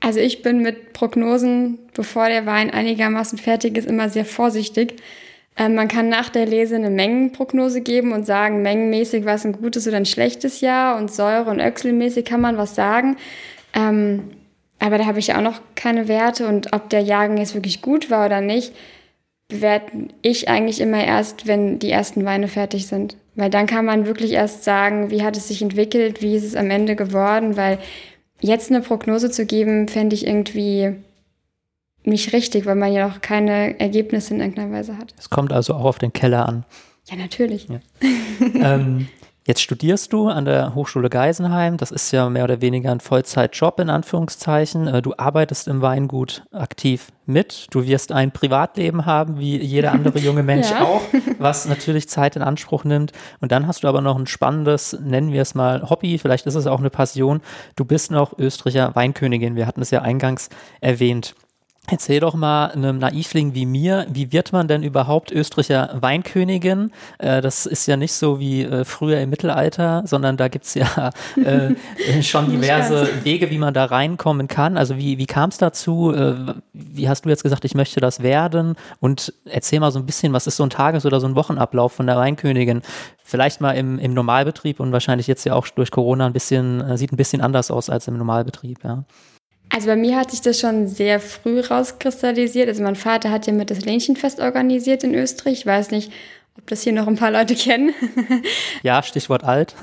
Also 0.00 0.20
ich 0.20 0.42
bin 0.42 0.62
mit 0.62 0.92
Prognosen, 0.92 1.78
bevor 1.94 2.28
der 2.28 2.46
Wein 2.46 2.70
einigermaßen 2.70 3.38
fertig 3.38 3.76
ist, 3.76 3.88
immer 3.88 4.08
sehr 4.08 4.24
vorsichtig. 4.24 5.02
Ähm, 5.58 5.74
man 5.74 5.88
kann 5.88 6.08
nach 6.08 6.28
der 6.28 6.46
Lese 6.46 6.76
eine 6.76 6.88
Mengenprognose 6.88 7.80
geben 7.80 8.12
und 8.12 8.24
sagen, 8.24 8.62
mengenmäßig 8.62 9.24
war 9.24 9.34
es 9.34 9.44
ein 9.44 9.52
gutes 9.52 9.88
oder 9.88 9.96
ein 9.96 10.06
schlechtes 10.06 10.60
Jahr 10.60 10.96
und 10.96 11.12
Säure- 11.12 11.50
und 11.50 11.60
Öchselmäßig 11.60 12.24
kann 12.24 12.40
man 12.40 12.56
was 12.56 12.76
sagen. 12.76 13.16
Ähm, 13.74 14.30
aber 14.78 14.98
da 14.98 15.06
habe 15.06 15.18
ich 15.18 15.34
auch 15.34 15.40
noch 15.40 15.60
keine 15.74 16.06
Werte 16.06 16.46
und 16.46 16.72
ob 16.72 16.88
der 16.88 17.00
Jahrgang 17.00 17.38
jetzt 17.38 17.54
wirklich 17.54 17.82
gut 17.82 18.10
war 18.10 18.26
oder 18.26 18.40
nicht, 18.40 18.72
bewerte 19.48 19.90
ich 20.22 20.48
eigentlich 20.48 20.80
immer 20.80 21.02
erst, 21.04 21.48
wenn 21.48 21.80
die 21.80 21.90
ersten 21.90 22.24
Weine 22.24 22.46
fertig 22.46 22.86
sind. 22.86 23.16
Weil 23.34 23.50
dann 23.50 23.66
kann 23.66 23.84
man 23.84 24.06
wirklich 24.06 24.32
erst 24.32 24.62
sagen, 24.62 25.10
wie 25.10 25.22
hat 25.22 25.36
es 25.36 25.48
sich 25.48 25.62
entwickelt, 25.62 26.22
wie 26.22 26.36
ist 26.36 26.44
es 26.44 26.54
am 26.54 26.70
Ende 26.70 26.94
geworden, 26.94 27.56
weil 27.56 27.78
jetzt 28.40 28.70
eine 28.70 28.82
Prognose 28.82 29.30
zu 29.30 29.46
geben, 29.46 29.88
fände 29.88 30.14
ich 30.14 30.26
irgendwie 30.26 30.94
nicht 32.08 32.32
richtig, 32.32 32.66
weil 32.66 32.74
man 32.74 32.92
ja 32.92 33.08
noch 33.08 33.20
keine 33.20 33.78
Ergebnisse 33.78 34.34
in 34.34 34.40
irgendeiner 34.40 34.72
Weise 34.72 34.98
hat. 34.98 35.14
Es 35.18 35.30
kommt 35.30 35.52
also 35.52 35.74
auch 35.74 35.84
auf 35.84 35.98
den 35.98 36.12
Keller 36.12 36.48
an. 36.48 36.64
Ja, 37.10 37.16
natürlich. 37.16 37.68
Ja. 37.68 37.80
ähm, 38.42 39.08
jetzt 39.46 39.62
studierst 39.62 40.12
du 40.12 40.28
an 40.28 40.44
der 40.44 40.74
Hochschule 40.74 41.08
Geisenheim. 41.08 41.78
Das 41.78 41.90
ist 41.90 42.10
ja 42.12 42.28
mehr 42.28 42.44
oder 42.44 42.60
weniger 42.60 42.90
ein 42.92 43.00
Vollzeitjob 43.00 43.80
in 43.80 43.88
Anführungszeichen. 43.88 44.86
Äh, 44.88 45.00
du 45.00 45.14
arbeitest 45.16 45.68
im 45.68 45.80
Weingut 45.80 46.42
aktiv 46.52 47.08
mit. 47.24 47.66
Du 47.70 47.86
wirst 47.86 48.12
ein 48.12 48.30
Privatleben 48.30 49.06
haben, 49.06 49.38
wie 49.38 49.56
jeder 49.56 49.92
andere 49.92 50.18
junge 50.18 50.42
Mensch 50.42 50.70
ja. 50.70 50.82
auch, 50.82 51.00
was 51.38 51.66
natürlich 51.66 52.10
Zeit 52.10 52.36
in 52.36 52.42
Anspruch 52.42 52.84
nimmt. 52.84 53.12
Und 53.40 53.52
dann 53.52 53.66
hast 53.66 53.84
du 53.84 53.88
aber 53.88 54.02
noch 54.02 54.18
ein 54.18 54.26
spannendes, 54.26 54.98
nennen 55.00 55.32
wir 55.32 55.42
es 55.42 55.54
mal 55.54 55.88
Hobby, 55.88 56.18
vielleicht 56.18 56.46
ist 56.46 56.56
es 56.56 56.66
auch 56.66 56.80
eine 56.80 56.90
Passion. 56.90 57.40
Du 57.76 57.86
bist 57.86 58.10
noch 58.10 58.38
Österreicher 58.38 58.94
Weinkönigin. 58.94 59.56
Wir 59.56 59.66
hatten 59.66 59.80
es 59.80 59.90
ja 59.90 60.02
eingangs 60.02 60.50
erwähnt. 60.82 61.34
Erzähl 61.90 62.20
doch 62.20 62.34
mal 62.34 62.66
einem 62.66 62.98
Naivling 62.98 63.54
wie 63.54 63.64
mir, 63.64 64.06
wie 64.10 64.30
wird 64.30 64.52
man 64.52 64.68
denn 64.68 64.82
überhaupt 64.82 65.32
Österreicher 65.32 65.96
Weinkönigin? 65.98 66.90
Äh, 67.16 67.40
das 67.40 67.64
ist 67.64 67.86
ja 67.86 67.96
nicht 67.96 68.12
so 68.12 68.38
wie 68.38 68.62
äh, 68.62 68.84
früher 68.84 69.18
im 69.20 69.30
Mittelalter, 69.30 70.02
sondern 70.04 70.36
da 70.36 70.48
gibt's 70.48 70.74
ja 70.74 71.12
äh, 71.42 72.22
schon 72.22 72.50
diverse 72.50 73.24
Wege, 73.24 73.50
wie 73.50 73.56
man 73.56 73.72
da 73.72 73.86
reinkommen 73.86 74.48
kann. 74.48 74.76
Also 74.76 74.98
wie, 74.98 75.16
wie 75.16 75.24
kam 75.24 75.48
es 75.48 75.56
dazu? 75.56 76.12
Wie 76.74 77.08
hast 77.08 77.24
du 77.24 77.30
jetzt 77.30 77.42
gesagt, 77.42 77.64
ich 77.64 77.74
möchte 77.74 78.00
das 78.00 78.22
werden? 78.22 78.76
Und 79.00 79.32
erzähl 79.46 79.80
mal 79.80 79.90
so 79.90 79.98
ein 79.98 80.06
bisschen, 80.06 80.34
was 80.34 80.46
ist 80.46 80.56
so 80.56 80.64
ein 80.64 80.70
Tages- 80.70 81.06
oder 81.06 81.20
so 81.20 81.26
ein 81.26 81.36
Wochenablauf 81.36 81.92
von 81.92 82.06
der 82.06 82.16
Weinkönigin? 82.16 82.82
Vielleicht 83.24 83.62
mal 83.62 83.72
im, 83.72 83.98
im 83.98 84.12
Normalbetrieb 84.12 84.80
und 84.80 84.92
wahrscheinlich 84.92 85.26
jetzt 85.26 85.44
ja 85.44 85.54
auch 85.54 85.66
durch 85.68 85.90
Corona 85.90 86.26
ein 86.26 86.32
bisschen, 86.34 86.96
sieht 86.98 87.12
ein 87.12 87.16
bisschen 87.16 87.40
anders 87.40 87.70
aus 87.70 87.88
als 87.88 88.08
im 88.08 88.18
Normalbetrieb, 88.18 88.84
ja. 88.84 89.04
Also 89.70 89.86
bei 89.86 89.96
mir 89.96 90.16
hat 90.16 90.30
sich 90.30 90.40
das 90.40 90.58
schon 90.58 90.88
sehr 90.88 91.20
früh 91.20 91.60
rauskristallisiert. 91.60 92.68
Also 92.68 92.82
mein 92.82 92.96
Vater 92.96 93.30
hat 93.30 93.46
ja 93.46 93.52
mit 93.52 93.70
das 93.70 93.84
Lähnchenfest 93.84 94.40
organisiert 94.40 95.04
in 95.04 95.14
Österreich. 95.14 95.60
Ich 95.60 95.66
weiß 95.66 95.90
nicht, 95.90 96.12
ob 96.56 96.66
das 96.66 96.82
hier 96.82 96.92
noch 96.92 97.06
ein 97.06 97.16
paar 97.16 97.30
Leute 97.30 97.54
kennen. 97.56 97.92
ja, 98.82 99.02
Stichwort 99.02 99.44
alt. 99.44 99.74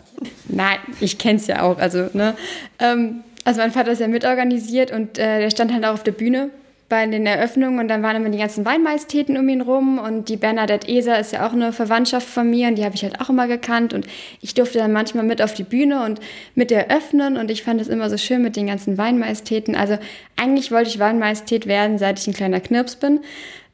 Nein, 0.48 0.78
ich 1.00 1.18
kenne 1.18 1.38
es 1.38 1.46
ja 1.46 1.62
auch. 1.62 1.78
Also, 1.78 2.08
ne? 2.12 2.34
Ähm, 2.78 3.22
also 3.44 3.60
mein 3.60 3.72
Vater 3.72 3.92
ist 3.92 4.00
ja 4.00 4.08
mitorganisiert 4.08 4.90
und 4.90 5.18
äh, 5.18 5.40
der 5.40 5.50
stand 5.50 5.72
halt 5.72 5.84
auch 5.84 5.94
auf 5.94 6.02
der 6.02 6.12
Bühne 6.12 6.50
bei 6.94 7.04
den 7.08 7.26
Eröffnungen 7.26 7.80
und 7.80 7.88
dann 7.88 8.04
waren 8.04 8.14
immer 8.14 8.28
die 8.28 8.38
ganzen 8.38 8.64
Weinmeistäten 8.64 9.36
um 9.36 9.48
ihn 9.48 9.62
rum 9.62 9.98
und 9.98 10.28
die 10.28 10.36
Bernadette 10.36 10.86
Eser 10.86 11.18
ist 11.18 11.32
ja 11.32 11.44
auch 11.44 11.52
eine 11.52 11.72
Verwandtschaft 11.72 12.28
von 12.28 12.48
mir 12.48 12.68
und 12.68 12.76
die 12.76 12.84
habe 12.84 12.94
ich 12.94 13.02
halt 13.02 13.20
auch 13.20 13.30
immer 13.30 13.48
gekannt 13.48 13.92
und 13.92 14.06
ich 14.40 14.54
durfte 14.54 14.78
dann 14.78 14.92
manchmal 14.92 15.24
mit 15.24 15.42
auf 15.42 15.54
die 15.54 15.64
Bühne 15.64 16.04
und 16.04 16.20
mit 16.54 16.70
eröffnen 16.70 17.36
und 17.36 17.50
ich 17.50 17.64
fand 17.64 17.80
es 17.80 17.88
immer 17.88 18.08
so 18.10 18.16
schön 18.16 18.42
mit 18.42 18.54
den 18.54 18.68
ganzen 18.68 18.96
Weinmeistäten. 18.96 19.74
Also 19.74 19.98
eigentlich 20.36 20.70
wollte 20.70 20.88
ich 20.88 21.00
Weinmaistät 21.00 21.66
werden, 21.66 21.98
seit 21.98 22.20
ich 22.20 22.28
ein 22.28 22.32
kleiner 22.32 22.60
Knirps 22.60 22.94
bin. 22.94 23.18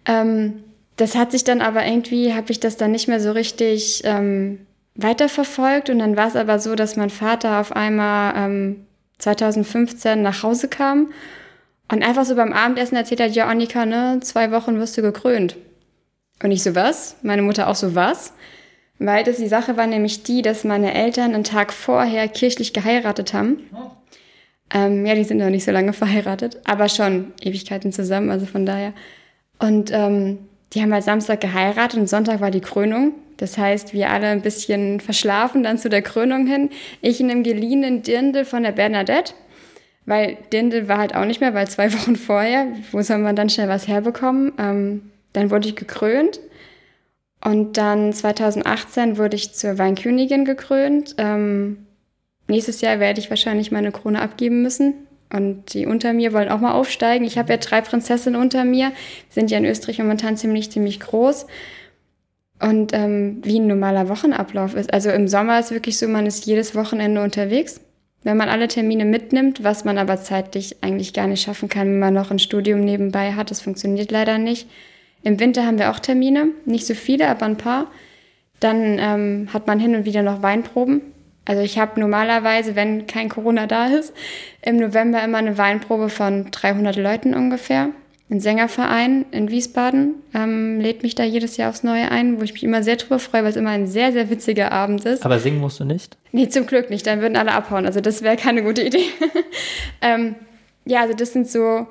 Ähm, 0.06 0.64
das 0.96 1.14
hat 1.14 1.32
sich 1.32 1.44
dann 1.44 1.60
aber 1.60 1.84
irgendwie, 1.84 2.32
habe 2.32 2.50
ich 2.50 2.58
das 2.58 2.78
dann 2.78 2.90
nicht 2.90 3.06
mehr 3.06 3.20
so 3.20 3.32
richtig 3.32 4.00
ähm, 4.04 4.60
weiterverfolgt 4.94 5.90
und 5.90 5.98
dann 5.98 6.16
war 6.16 6.28
es 6.28 6.36
aber 6.36 6.58
so, 6.58 6.74
dass 6.74 6.96
mein 6.96 7.10
Vater 7.10 7.60
auf 7.60 7.76
einmal 7.76 8.32
ähm, 8.34 8.86
2015 9.18 10.22
nach 10.22 10.42
Hause 10.42 10.68
kam 10.68 11.10
und 11.90 12.04
einfach 12.04 12.24
so 12.24 12.36
beim 12.36 12.52
Abendessen 12.52 12.96
erzählt 12.96 13.20
hat, 13.20 13.32
ja, 13.32 13.46
Annika, 13.46 13.84
ne, 13.84 14.18
zwei 14.22 14.52
Wochen 14.52 14.78
wirst 14.78 14.96
du 14.96 15.02
gekrönt. 15.02 15.56
Und 16.42 16.52
ich 16.52 16.62
so, 16.62 16.74
was? 16.74 17.16
Meine 17.22 17.42
Mutter 17.42 17.68
auch 17.68 17.74
so, 17.74 17.94
was? 17.94 18.32
Weil 18.98 19.24
das 19.24 19.38
die 19.38 19.48
Sache 19.48 19.76
war 19.76 19.86
nämlich 19.86 20.22
die, 20.22 20.42
dass 20.42 20.64
meine 20.64 20.94
Eltern 20.94 21.34
einen 21.34 21.44
Tag 21.44 21.72
vorher 21.72 22.28
kirchlich 22.28 22.72
geheiratet 22.72 23.34
haben. 23.34 23.58
Ähm, 24.72 25.04
ja, 25.04 25.14
die 25.14 25.24
sind 25.24 25.38
noch 25.38 25.50
nicht 25.50 25.64
so 25.64 25.72
lange 25.72 25.92
verheiratet, 25.94 26.60
aber 26.64 26.88
schon 26.88 27.32
Ewigkeiten 27.42 27.92
zusammen, 27.92 28.30
also 28.30 28.46
von 28.46 28.66
daher. 28.66 28.92
Und 29.58 29.90
ähm, 29.92 30.38
die 30.72 30.82
haben 30.82 30.92
halt 30.92 31.04
Samstag 31.04 31.40
geheiratet 31.40 31.98
und 31.98 32.08
Sonntag 32.08 32.40
war 32.40 32.52
die 32.52 32.60
Krönung. 32.60 33.14
Das 33.38 33.58
heißt, 33.58 33.94
wir 33.94 34.10
alle 34.10 34.28
ein 34.28 34.42
bisschen 34.42 35.00
verschlafen 35.00 35.62
dann 35.62 35.78
zu 35.78 35.88
der 35.88 36.02
Krönung 36.02 36.46
hin. 36.46 36.70
Ich 37.00 37.20
in 37.20 37.30
einem 37.30 37.42
geliehenen 37.42 38.02
Dirndl 38.02 38.44
von 38.44 38.62
der 38.62 38.72
Bernadette 38.72 39.34
weil 40.10 40.38
Dindel 40.52 40.88
war 40.88 40.98
halt 40.98 41.14
auch 41.14 41.24
nicht 41.24 41.40
mehr, 41.40 41.54
weil 41.54 41.68
zwei 41.68 41.92
Wochen 41.94 42.16
vorher, 42.16 42.66
wo 42.90 43.00
soll 43.00 43.18
man 43.18 43.36
dann 43.36 43.48
schnell 43.48 43.68
was 43.68 43.86
herbekommen? 43.86 44.52
Ähm, 44.58 45.12
dann 45.32 45.50
wurde 45.52 45.68
ich 45.68 45.76
gekrönt. 45.76 46.40
Und 47.42 47.76
dann 47.76 48.12
2018 48.12 49.16
wurde 49.16 49.36
ich 49.36 49.54
zur 49.54 49.78
Weinkönigin 49.78 50.44
gekrönt. 50.44 51.14
Ähm, 51.16 51.86
nächstes 52.48 52.80
Jahr 52.80 52.98
werde 52.98 53.20
ich 53.20 53.30
wahrscheinlich 53.30 53.70
meine 53.70 53.92
Krone 53.92 54.20
abgeben 54.20 54.62
müssen. 54.62 54.94
Und 55.32 55.72
die 55.74 55.86
unter 55.86 56.12
mir 56.12 56.32
wollen 56.32 56.48
auch 56.48 56.60
mal 56.60 56.72
aufsteigen. 56.72 57.24
Ich 57.24 57.38
habe 57.38 57.52
ja 57.52 57.56
drei 57.58 57.80
Prinzessinnen 57.80 58.38
unter 58.38 58.64
mir. 58.64 58.90
Sind 59.30 59.52
ja 59.52 59.58
in 59.58 59.64
Österreich 59.64 60.00
momentan 60.00 60.36
ziemlich, 60.36 60.72
ziemlich 60.72 60.98
groß. 60.98 61.46
Und 62.60 62.92
ähm, 62.92 63.38
wie 63.42 63.60
ein 63.60 63.68
normaler 63.68 64.08
Wochenablauf 64.08 64.74
ist. 64.74 64.92
Also 64.92 65.10
im 65.10 65.28
Sommer 65.28 65.60
ist 65.60 65.70
wirklich 65.70 65.98
so, 65.98 66.08
man 66.08 66.26
ist 66.26 66.46
jedes 66.46 66.74
Wochenende 66.74 67.22
unterwegs 67.22 67.80
wenn 68.22 68.36
man 68.36 68.48
alle 68.48 68.68
Termine 68.68 69.04
mitnimmt, 69.04 69.64
was 69.64 69.84
man 69.84 69.98
aber 69.98 70.20
zeitlich 70.20 70.76
eigentlich 70.82 71.12
gar 71.12 71.26
nicht 71.26 71.42
schaffen 71.42 71.68
kann, 71.68 71.86
wenn 71.86 71.98
man 71.98 72.14
noch 72.14 72.30
ein 72.30 72.38
Studium 72.38 72.80
nebenbei 72.80 73.32
hat. 73.32 73.50
Das 73.50 73.60
funktioniert 73.60 74.10
leider 74.10 74.38
nicht. 74.38 74.68
Im 75.22 75.40
Winter 75.40 75.66
haben 75.66 75.78
wir 75.78 75.90
auch 75.90 76.00
Termine, 76.00 76.48
nicht 76.64 76.86
so 76.86 76.94
viele, 76.94 77.28
aber 77.28 77.46
ein 77.46 77.56
paar. 77.56 77.90
Dann 78.58 78.98
ähm, 78.98 79.48
hat 79.52 79.66
man 79.66 79.80
hin 79.80 79.94
und 79.94 80.04
wieder 80.04 80.22
noch 80.22 80.42
Weinproben. 80.42 81.00
Also 81.46 81.62
ich 81.62 81.78
habe 81.78 81.98
normalerweise, 81.98 82.76
wenn 82.76 83.06
kein 83.06 83.28
Corona 83.28 83.66
da 83.66 83.86
ist, 83.86 84.12
im 84.62 84.76
November 84.76 85.24
immer 85.24 85.38
eine 85.38 85.56
Weinprobe 85.56 86.10
von 86.10 86.50
300 86.50 86.96
Leuten 86.96 87.34
ungefähr 87.34 87.88
ein 88.30 88.40
Sängerverein 88.40 89.26
in 89.32 89.50
Wiesbaden 89.50 90.14
ähm, 90.34 90.80
lädt 90.80 91.02
mich 91.02 91.16
da 91.16 91.24
jedes 91.24 91.56
Jahr 91.56 91.70
aufs 91.70 91.82
Neue 91.82 92.10
ein, 92.10 92.38
wo 92.38 92.44
ich 92.44 92.52
mich 92.52 92.62
immer 92.62 92.82
sehr 92.84 92.96
drüber 92.96 93.18
freue, 93.18 93.42
weil 93.42 93.50
es 93.50 93.56
immer 93.56 93.70
ein 93.70 93.88
sehr, 93.88 94.12
sehr 94.12 94.30
witziger 94.30 94.70
Abend 94.70 95.04
ist. 95.04 95.24
Aber 95.24 95.40
singen 95.40 95.58
musst 95.58 95.80
du 95.80 95.84
nicht? 95.84 96.16
Nee, 96.30 96.48
zum 96.48 96.66
Glück 96.66 96.90
nicht. 96.90 97.06
Dann 97.06 97.20
würden 97.20 97.36
alle 97.36 97.52
abhauen. 97.52 97.86
Also 97.86 98.00
das 98.00 98.22
wäre 98.22 98.36
keine 98.36 98.62
gute 98.62 98.82
Idee. 98.82 99.04
ähm, 100.00 100.36
ja, 100.84 101.00
also 101.00 101.14
das 101.14 101.32
sind 101.32 101.48
so 101.48 101.88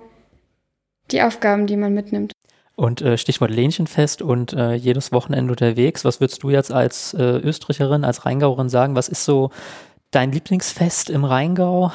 die 1.11 1.21
Aufgaben, 1.21 1.67
die 1.67 1.75
man 1.75 1.93
mitnimmt. 1.93 2.31
Und 2.75 3.01
äh, 3.01 3.17
Stichwort 3.17 3.51
Lähnchenfest 3.51 4.21
und 4.21 4.53
äh, 4.53 4.75
jedes 4.75 5.11
Wochenende 5.11 5.51
unterwegs. 5.51 6.05
Was 6.05 6.21
würdest 6.21 6.41
du 6.43 6.49
jetzt 6.49 6.71
als 6.71 7.13
äh, 7.15 7.21
Österreicherin, 7.21 8.05
als 8.05 8.25
Rheingauerin 8.25 8.69
sagen? 8.69 8.95
Was 8.95 9.09
ist 9.09 9.25
so 9.25 9.51
dein 10.11 10.31
Lieblingsfest 10.31 11.09
im 11.09 11.25
Rheingau? 11.25 11.91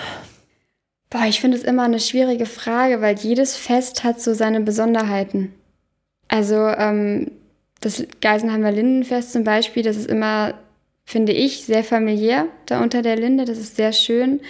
Boah, 1.14 1.26
ich 1.28 1.40
finde 1.40 1.56
es 1.56 1.62
immer 1.62 1.84
eine 1.84 2.00
schwierige 2.00 2.44
Frage, 2.44 3.00
weil 3.00 3.16
jedes 3.16 3.56
Fest 3.56 4.02
hat 4.02 4.20
so 4.20 4.34
seine 4.34 4.60
Besonderheiten. 4.60 5.54
Also 6.26 6.56
ähm, 6.56 7.30
das 7.80 8.04
Geisenheimer 8.20 8.72
Lindenfest 8.72 9.32
zum 9.32 9.44
Beispiel, 9.44 9.84
das 9.84 9.96
ist 9.96 10.10
immer, 10.10 10.54
finde 11.04 11.30
ich, 11.30 11.66
sehr 11.66 11.84
familiär 11.84 12.48
da 12.66 12.82
unter 12.82 13.00
der 13.00 13.14
Linde. 13.14 13.44
Das 13.44 13.58
ist 13.58 13.76
sehr 13.76 13.92
schön. 13.92 14.40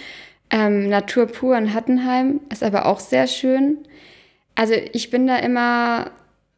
Ähm, 0.49 0.89
Natur 0.89 1.27
pur 1.27 1.55
in 1.55 1.71
Hattenheim 1.71 2.39
ist 2.51 2.63
aber 2.63 2.87
auch 2.87 2.99
sehr 2.99 3.27
schön. 3.27 3.77
Also 4.55 4.73
ich 4.91 5.11
bin 5.11 5.27
da 5.27 5.37
immer 5.37 6.09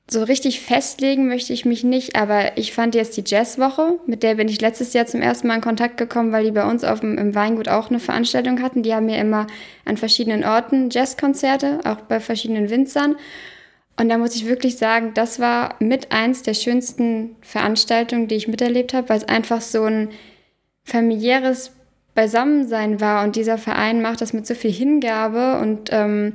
so 0.10 0.24
richtig 0.24 0.62
festlegen 0.62 1.28
möchte 1.28 1.52
ich 1.52 1.66
mich 1.66 1.84
nicht, 1.84 2.16
aber 2.16 2.58
ich 2.58 2.72
fand 2.72 2.96
jetzt 2.96 3.18
die 3.18 3.24
Jazzwoche, 3.26 4.00
mit 4.06 4.24
der 4.24 4.36
bin 4.36 4.48
ich 4.48 4.62
letztes 4.62 4.94
Jahr 4.94 5.06
zum 5.06 5.22
ersten 5.22 5.48
Mal 5.48 5.56
in 5.56 5.62
Kontakt 5.62 5.98
gekommen, 5.98 6.32
weil 6.32 6.46
die 6.46 6.52
bei 6.52 6.66
uns 6.66 6.86
auf 6.86 7.02
dem, 7.02 7.18
im 7.18 7.36
Weingut 7.36 7.68
auch 7.68 7.90
eine 7.90 8.00
Veranstaltung 8.00 8.62
hatten. 8.62 8.84
Die 8.84 8.94
haben 8.94 9.10
ja 9.10 9.18
immer 9.18 9.48
an 9.84 9.98
verschiedenen 9.98 10.46
Orten 10.46 10.90
Jazzkonzerte, 10.90 11.82
auch 11.84 11.98
bei 12.02 12.22
verschiedenen 12.22 12.70
Winzern. 12.70 13.18
Und 14.00 14.08
da 14.08 14.18
muss 14.18 14.36
ich 14.36 14.46
wirklich 14.46 14.78
sagen, 14.78 15.12
das 15.14 15.40
war 15.42 15.76
mit 15.80 16.12
eins 16.12 16.42
der 16.42 16.54
schönsten 16.54 17.36
Veranstaltungen, 17.42 18.30
die 18.30 18.36
ich 18.36 18.48
miterlebt 18.48 18.94
habe, 18.94 19.10
weil 19.10 19.18
es 19.18 19.28
einfach 19.28 19.60
so 19.60 19.84
ein 19.84 20.10
familiäres 20.86 21.72
Beisammensein 22.16 23.02
war 23.02 23.26
und 23.26 23.36
dieser 23.36 23.58
Verein 23.58 24.02
macht 24.02 24.22
das 24.22 24.34
mit 24.34 24.48
so 24.48 24.56
viel 24.56 24.72
Hingabe 24.72 25.60
und 25.60 25.90
ähm, 25.92 26.34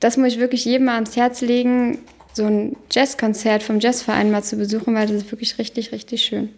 das 0.00 0.16
muss 0.16 0.32
ich 0.32 0.40
wirklich 0.40 0.64
jedem 0.64 0.86
mal 0.86 0.94
ans 0.94 1.16
Herz 1.16 1.40
legen, 1.40 1.98
so 2.34 2.44
ein 2.44 2.76
Jazzkonzert 2.90 3.62
vom 3.62 3.80
Jazzverein 3.80 4.30
mal 4.30 4.42
zu 4.42 4.56
besuchen, 4.56 4.94
weil 4.94 5.06
das 5.06 5.16
ist 5.16 5.30
wirklich 5.32 5.58
richtig, 5.58 5.92
richtig 5.92 6.24
schön. 6.24 6.50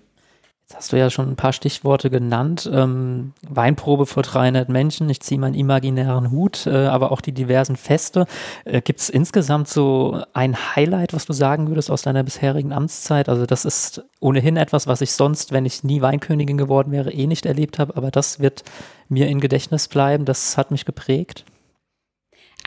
Jetzt 0.66 0.76
hast 0.76 0.92
du 0.94 0.98
ja 0.98 1.10
schon 1.10 1.28
ein 1.28 1.36
paar 1.36 1.52
Stichworte 1.52 2.08
genannt. 2.08 2.70
Ähm, 2.72 3.34
Weinprobe 3.46 4.06
vor 4.06 4.22
300 4.22 4.70
Menschen, 4.70 5.10
ich 5.10 5.20
ziehe 5.20 5.38
meinen 5.38 5.54
imaginären 5.54 6.30
Hut, 6.30 6.66
äh, 6.66 6.86
aber 6.86 7.12
auch 7.12 7.20
die 7.20 7.32
diversen 7.32 7.76
Feste. 7.76 8.24
Äh, 8.64 8.80
Gibt 8.80 9.00
es 9.00 9.10
insgesamt 9.10 9.68
so 9.68 10.22
ein 10.32 10.56
Highlight, 10.74 11.12
was 11.12 11.26
du 11.26 11.34
sagen 11.34 11.68
würdest 11.68 11.90
aus 11.90 12.00
deiner 12.00 12.22
bisherigen 12.22 12.72
Amtszeit? 12.72 13.28
Also 13.28 13.44
das 13.44 13.66
ist 13.66 14.04
ohnehin 14.20 14.56
etwas, 14.56 14.86
was 14.86 15.02
ich 15.02 15.12
sonst, 15.12 15.52
wenn 15.52 15.66
ich 15.66 15.84
nie 15.84 16.00
Weinkönigin 16.00 16.56
geworden 16.56 16.92
wäre, 16.92 17.12
eh 17.12 17.26
nicht 17.26 17.44
erlebt 17.44 17.78
habe, 17.78 17.94
aber 17.94 18.10
das 18.10 18.40
wird 18.40 18.64
mir 19.10 19.28
in 19.28 19.40
Gedächtnis 19.40 19.88
bleiben. 19.88 20.24
Das 20.24 20.56
hat 20.56 20.70
mich 20.70 20.86
geprägt. 20.86 21.44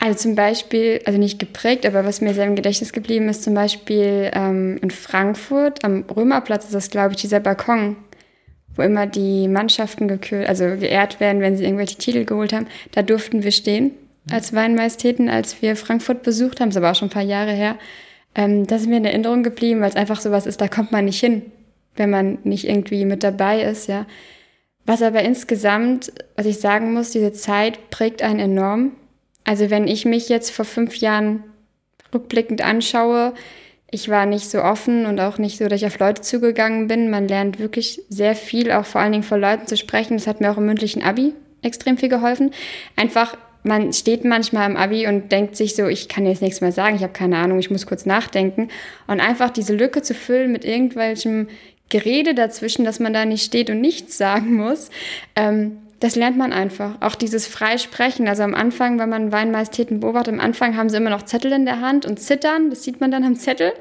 Also 0.00 0.16
zum 0.16 0.36
Beispiel, 0.36 1.00
also 1.04 1.18
nicht 1.18 1.40
geprägt, 1.40 1.84
aber 1.84 2.04
was 2.04 2.20
mir 2.20 2.32
sehr 2.32 2.46
im 2.46 2.54
Gedächtnis 2.54 2.92
geblieben 2.92 3.28
ist, 3.28 3.42
zum 3.42 3.54
Beispiel 3.54 4.30
ähm, 4.32 4.78
in 4.80 4.92
Frankfurt 4.92 5.84
am 5.84 6.04
Römerplatz 6.04 6.66
ist 6.66 6.74
das, 6.74 6.90
glaube 6.90 7.14
ich, 7.14 7.20
dieser 7.20 7.40
Balkon, 7.40 7.96
wo 8.76 8.82
immer 8.82 9.08
die 9.08 9.48
Mannschaften 9.48 10.06
gekühlt, 10.06 10.48
also 10.48 10.64
geehrt 10.76 11.18
werden, 11.18 11.42
wenn 11.42 11.56
sie 11.56 11.64
irgendwelche 11.64 11.98
Titel 11.98 12.24
geholt 12.24 12.52
haben. 12.52 12.68
Da 12.92 13.02
durften 13.02 13.42
wir 13.42 13.50
stehen 13.50 13.90
als 14.30 14.54
Weinmajestäten, 14.54 15.28
als 15.28 15.62
wir 15.62 15.74
Frankfurt 15.74 16.22
besucht 16.22 16.60
haben, 16.60 16.68
das 16.68 16.76
ist 16.76 16.82
aber 16.82 16.92
auch 16.92 16.96
schon 16.96 17.08
ein 17.08 17.12
paar 17.12 17.22
Jahre 17.22 17.52
her. 17.52 17.76
Ähm, 18.36 18.68
das 18.68 18.82
ist 18.82 18.88
mir 18.88 18.98
in 18.98 19.04
Erinnerung 19.04 19.42
geblieben, 19.42 19.80
weil 19.80 19.90
es 19.90 19.96
einfach 19.96 20.20
sowas 20.20 20.46
ist, 20.46 20.60
da 20.60 20.68
kommt 20.68 20.92
man 20.92 21.06
nicht 21.06 21.18
hin, 21.18 21.42
wenn 21.96 22.10
man 22.10 22.38
nicht 22.44 22.68
irgendwie 22.68 23.04
mit 23.04 23.24
dabei 23.24 23.62
ist, 23.62 23.88
ja. 23.88 24.06
Was 24.86 25.02
aber 25.02 25.22
insgesamt, 25.22 26.12
was 26.36 26.46
ich 26.46 26.60
sagen 26.60 26.94
muss, 26.94 27.10
diese 27.10 27.32
Zeit 27.32 27.90
prägt 27.90 28.22
einen 28.22 28.38
enorm 28.38 28.92
also 29.48 29.70
wenn 29.70 29.88
ich 29.88 30.04
mich 30.04 30.28
jetzt 30.28 30.50
vor 30.50 30.66
fünf 30.66 30.96
Jahren 30.96 31.42
rückblickend 32.12 32.60
anschaue, 32.60 33.32
ich 33.90 34.10
war 34.10 34.26
nicht 34.26 34.50
so 34.50 34.62
offen 34.62 35.06
und 35.06 35.18
auch 35.20 35.38
nicht 35.38 35.56
so, 35.56 35.68
dass 35.68 35.80
ich 35.80 35.86
auf 35.86 35.98
Leute 35.98 36.20
zugegangen 36.20 36.86
bin. 36.86 37.08
Man 37.08 37.26
lernt 37.28 37.58
wirklich 37.58 38.02
sehr 38.10 38.34
viel, 38.34 38.70
auch 38.70 38.84
vor 38.84 39.00
allen 39.00 39.12
Dingen 39.12 39.24
vor 39.24 39.38
Leuten 39.38 39.66
zu 39.66 39.78
sprechen. 39.78 40.18
Das 40.18 40.26
hat 40.26 40.42
mir 40.42 40.50
auch 40.50 40.58
im 40.58 40.66
mündlichen 40.66 41.02
Abi 41.02 41.32
extrem 41.62 41.96
viel 41.96 42.10
geholfen. 42.10 42.50
Einfach, 42.94 43.38
man 43.62 43.90
steht 43.94 44.22
manchmal 44.22 44.68
im 44.68 44.76
Abi 44.76 45.06
und 45.06 45.32
denkt 45.32 45.56
sich 45.56 45.74
so, 45.74 45.86
ich 45.86 46.10
kann 46.10 46.26
jetzt 46.26 46.42
nichts 46.42 46.60
mehr 46.60 46.72
sagen, 46.72 46.96
ich 46.96 47.02
habe 47.02 47.14
keine 47.14 47.38
Ahnung, 47.38 47.58
ich 47.58 47.70
muss 47.70 47.86
kurz 47.86 48.04
nachdenken. 48.04 48.68
Und 49.06 49.20
einfach 49.20 49.48
diese 49.48 49.74
Lücke 49.74 50.02
zu 50.02 50.12
füllen 50.12 50.52
mit 50.52 50.66
irgendwelchem 50.66 51.48
Gerede 51.88 52.34
dazwischen, 52.34 52.84
dass 52.84 53.00
man 53.00 53.14
da 53.14 53.24
nicht 53.24 53.44
steht 53.44 53.70
und 53.70 53.80
nichts 53.80 54.18
sagen 54.18 54.56
muss, 54.56 54.90
ähm, 55.36 55.78
das 56.00 56.14
lernt 56.14 56.36
man 56.36 56.52
einfach. 56.52 56.96
Auch 57.00 57.14
dieses 57.14 57.46
Freisprechen. 57.46 58.28
Also 58.28 58.44
am 58.44 58.54
Anfang, 58.54 58.98
wenn 58.98 59.08
man 59.08 59.32
Weinmajestäten 59.32 60.00
beobachtet, 60.00 60.34
am 60.34 60.40
Anfang 60.40 60.76
haben 60.76 60.88
sie 60.88 60.96
immer 60.96 61.10
noch 61.10 61.24
Zettel 61.24 61.52
in 61.52 61.64
der 61.64 61.80
Hand 61.80 62.06
und 62.06 62.20
zittern. 62.20 62.70
Das 62.70 62.84
sieht 62.84 63.00
man 63.00 63.10
dann 63.10 63.24
am 63.24 63.36
Zettel. 63.36 63.72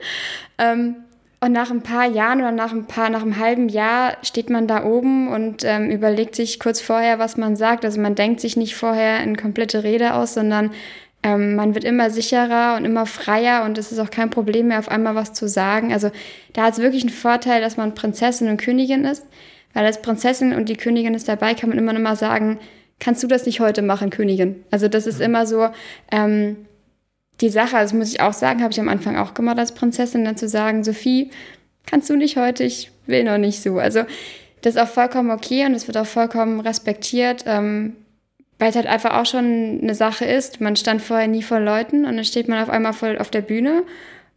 Ähm, 0.57 0.95
und 1.39 1.51
nach 1.51 1.69
ein 1.69 1.83
paar 1.83 2.07
Jahren 2.07 2.39
oder 2.39 2.51
nach 2.51 2.71
ein 2.71 2.87
paar, 2.87 3.09
nach 3.09 3.21
einem 3.21 3.37
halben 3.37 3.69
Jahr 3.69 4.17
steht 4.23 4.49
man 4.49 4.67
da 4.67 4.83
oben 4.83 5.27
und 5.27 5.63
ähm, 5.63 5.91
überlegt 5.91 6.35
sich 6.35 6.59
kurz 6.59 6.81
vorher, 6.81 7.19
was 7.19 7.37
man 7.37 7.55
sagt. 7.55 7.85
Also 7.85 8.01
man 8.01 8.15
denkt 8.15 8.41
sich 8.41 8.57
nicht 8.57 8.75
vorher 8.75 9.19
eine 9.19 9.35
komplette 9.35 9.83
Rede 9.83 10.15
aus, 10.15 10.33
sondern 10.33 10.71
ähm, 11.21 11.55
man 11.55 11.75
wird 11.75 11.83
immer 11.83 12.09
sicherer 12.09 12.75
und 12.75 12.85
immer 12.85 13.05
freier 13.05 13.65
und 13.65 13.77
es 13.77 13.91
ist 13.91 13.99
auch 13.99 14.09
kein 14.09 14.31
Problem 14.31 14.69
mehr, 14.69 14.79
auf 14.79 14.89
einmal 14.89 15.13
was 15.13 15.33
zu 15.33 15.47
sagen. 15.47 15.93
Also 15.93 16.09
da 16.53 16.63
hat 16.63 16.73
es 16.73 16.79
wirklich 16.79 17.03
einen 17.03 17.11
Vorteil, 17.11 17.61
dass 17.61 17.77
man 17.77 17.93
Prinzessin 17.93 18.49
und 18.49 18.57
Königin 18.57 19.05
ist. 19.05 19.23
Weil 19.77 19.85
als 19.85 20.01
Prinzessin 20.01 20.55
und 20.55 20.69
die 20.69 20.75
Königin 20.75 21.13
ist 21.13 21.27
dabei, 21.27 21.53
kann 21.53 21.69
man 21.69 21.77
immer 21.77 21.93
noch 21.93 21.99
mal 21.99 22.15
sagen, 22.15 22.57
kannst 22.99 23.21
du 23.21 23.27
das 23.27 23.45
nicht 23.45 23.59
heute 23.59 23.83
machen, 23.83 24.09
Königin? 24.09 24.63
Also 24.71 24.87
das 24.87 25.05
ist 25.05 25.19
mhm. 25.19 25.25
immer 25.25 25.45
so 25.45 25.69
ähm, 26.11 26.65
die 27.41 27.49
Sache, 27.49 27.75
das 27.75 27.93
muss 27.93 28.11
ich 28.11 28.19
auch 28.19 28.33
sagen, 28.33 28.63
habe 28.63 28.71
ich 28.71 28.79
am 28.79 28.89
Anfang 28.89 29.17
auch 29.17 29.35
gemacht 29.35 29.59
als 29.59 29.73
Prinzessin, 29.73 30.25
dann 30.25 30.35
zu 30.35 30.47
sagen, 30.47 30.83
Sophie, 30.83 31.29
kannst 31.85 32.09
du 32.09 32.15
nicht 32.15 32.37
heute, 32.37 32.63
ich 32.63 32.89
will 33.05 33.23
noch 33.23 33.37
nicht 33.37 33.61
so. 33.61 33.77
Also 33.77 34.01
das 34.63 34.73
ist 34.73 34.81
auch 34.81 34.87
vollkommen 34.87 35.29
okay 35.29 35.67
und 35.67 35.75
es 35.75 35.85
wird 35.85 35.97
auch 35.97 36.07
vollkommen 36.07 36.59
respektiert, 36.59 37.43
ähm, 37.45 37.97
weil 38.57 38.71
es 38.71 38.75
halt 38.75 38.87
einfach 38.87 39.13
auch 39.13 39.27
schon 39.27 39.81
eine 39.83 39.93
Sache 39.93 40.25
ist. 40.25 40.59
Man 40.59 40.75
stand 40.75 41.03
vorher 41.03 41.27
nie 41.27 41.43
vor 41.43 41.59
Leuten 41.59 42.03
und 42.05 42.15
dann 42.15 42.25
steht 42.25 42.47
man 42.47 42.63
auf 42.63 42.69
einmal 42.69 42.93
voll 42.93 43.19
auf 43.19 43.29
der 43.29 43.41
Bühne 43.41 43.83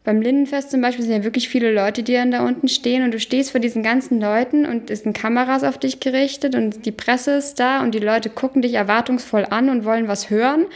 beim 0.03 0.23
Lindenfest 0.23 0.71
zum 0.71 0.81
Beispiel 0.81 1.05
sind 1.05 1.15
ja 1.15 1.25
wirklich 1.25 1.49
viele 1.49 1.73
Leute, 1.73 2.03
die 2.03 2.15
dann 2.15 2.31
da 2.31 2.45
unten 2.47 2.69
stehen 2.69 3.05
und 3.05 3.13
du 3.13 3.21
stehst 3.21 3.51
vor 3.51 3.61
diesen 3.61 3.83
ganzen 3.83 4.21
Leuten 4.21 4.65
und 4.65 4.91
es 4.91 5.03
sind 5.03 5.17
Kameras 5.17 5.63
auf 5.63 5.79
dich 5.79 6.01
gerichtet 6.01 6.55
und 6.55 6.87
die 6.87 6.93
Presse 6.93 7.33
ist 7.33 7.61
da 7.61 7.83
und 7.83 7.95
die 7.95 7.99
Leute 7.99 8.31
gucken 8.31 8.63
dich 8.63 8.75
erwartungsvoll 8.75 9.47
an 9.51 9.69
und 9.69 9.85
wollen 9.85 10.09
was 10.09 10.31
hören 10.31 10.67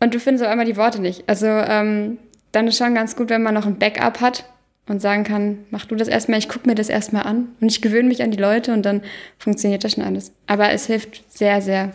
und 0.00 0.14
du 0.14 0.20
findest 0.20 0.44
auf 0.44 0.50
einmal 0.50 0.66
die 0.66 0.76
Worte 0.76 1.00
nicht. 1.00 1.24
Also 1.26 1.46
ähm, 1.46 2.18
dann 2.52 2.68
ist 2.68 2.78
schon 2.78 2.94
ganz 2.94 3.16
gut, 3.16 3.28
wenn 3.28 3.42
man 3.42 3.54
noch 3.54 3.66
ein 3.66 3.78
Backup 3.78 4.20
hat 4.20 4.44
und 4.88 5.02
sagen 5.02 5.24
kann, 5.24 5.58
mach 5.70 5.84
du 5.84 5.94
das 5.94 6.08
erstmal, 6.08 6.38
ich 6.38 6.48
gucke 6.48 6.68
mir 6.68 6.74
das 6.74 6.88
erstmal 6.88 7.24
an 7.24 7.48
und 7.60 7.70
ich 7.70 7.82
gewöhne 7.82 8.08
mich 8.08 8.22
an 8.22 8.30
die 8.30 8.38
Leute 8.38 8.72
und 8.72 8.82
dann 8.82 9.02
funktioniert 9.38 9.84
das 9.84 9.92
schon 9.92 10.04
alles. 10.04 10.32
Aber 10.46 10.70
es 10.70 10.86
hilft 10.86 11.24
sehr, 11.30 11.60
sehr 11.60 11.92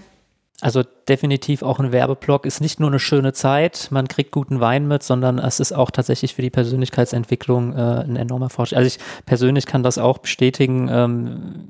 also 0.62 0.84
definitiv 1.10 1.63
auch 1.63 1.80
ein 1.80 1.91
Werbeblock 1.91 2.45
ist 2.45 2.62
nicht 2.62 2.80
nur 2.80 2.89
eine 2.89 3.00
schöne 3.00 3.34
Zeit, 3.34 3.88
man 3.89 4.08
kriegt 4.08 4.32
guten 4.32 4.60
Wein 4.60 4.88
mit, 4.88 5.02
sondern 5.02 5.39
es 5.39 5.60
ist 5.60 5.74
auch 5.74 5.89
tatsächlich 5.89 6.36
für 6.36 6.43
die 6.43 6.52
Persönlichkeitsentwicklung 6.52 7.74
äh, 7.74 8.04
ein 8.04 8.15
enormer 8.15 8.50
Fortschritt. 8.50 8.78
Also 8.78 8.88
ich 8.88 9.00
persönlich 9.26 9.65
kann 9.65 9.82
das 9.82 9.97
auch 9.97 10.19
bestätigen. 10.19 10.88
Ähm, 10.89 11.67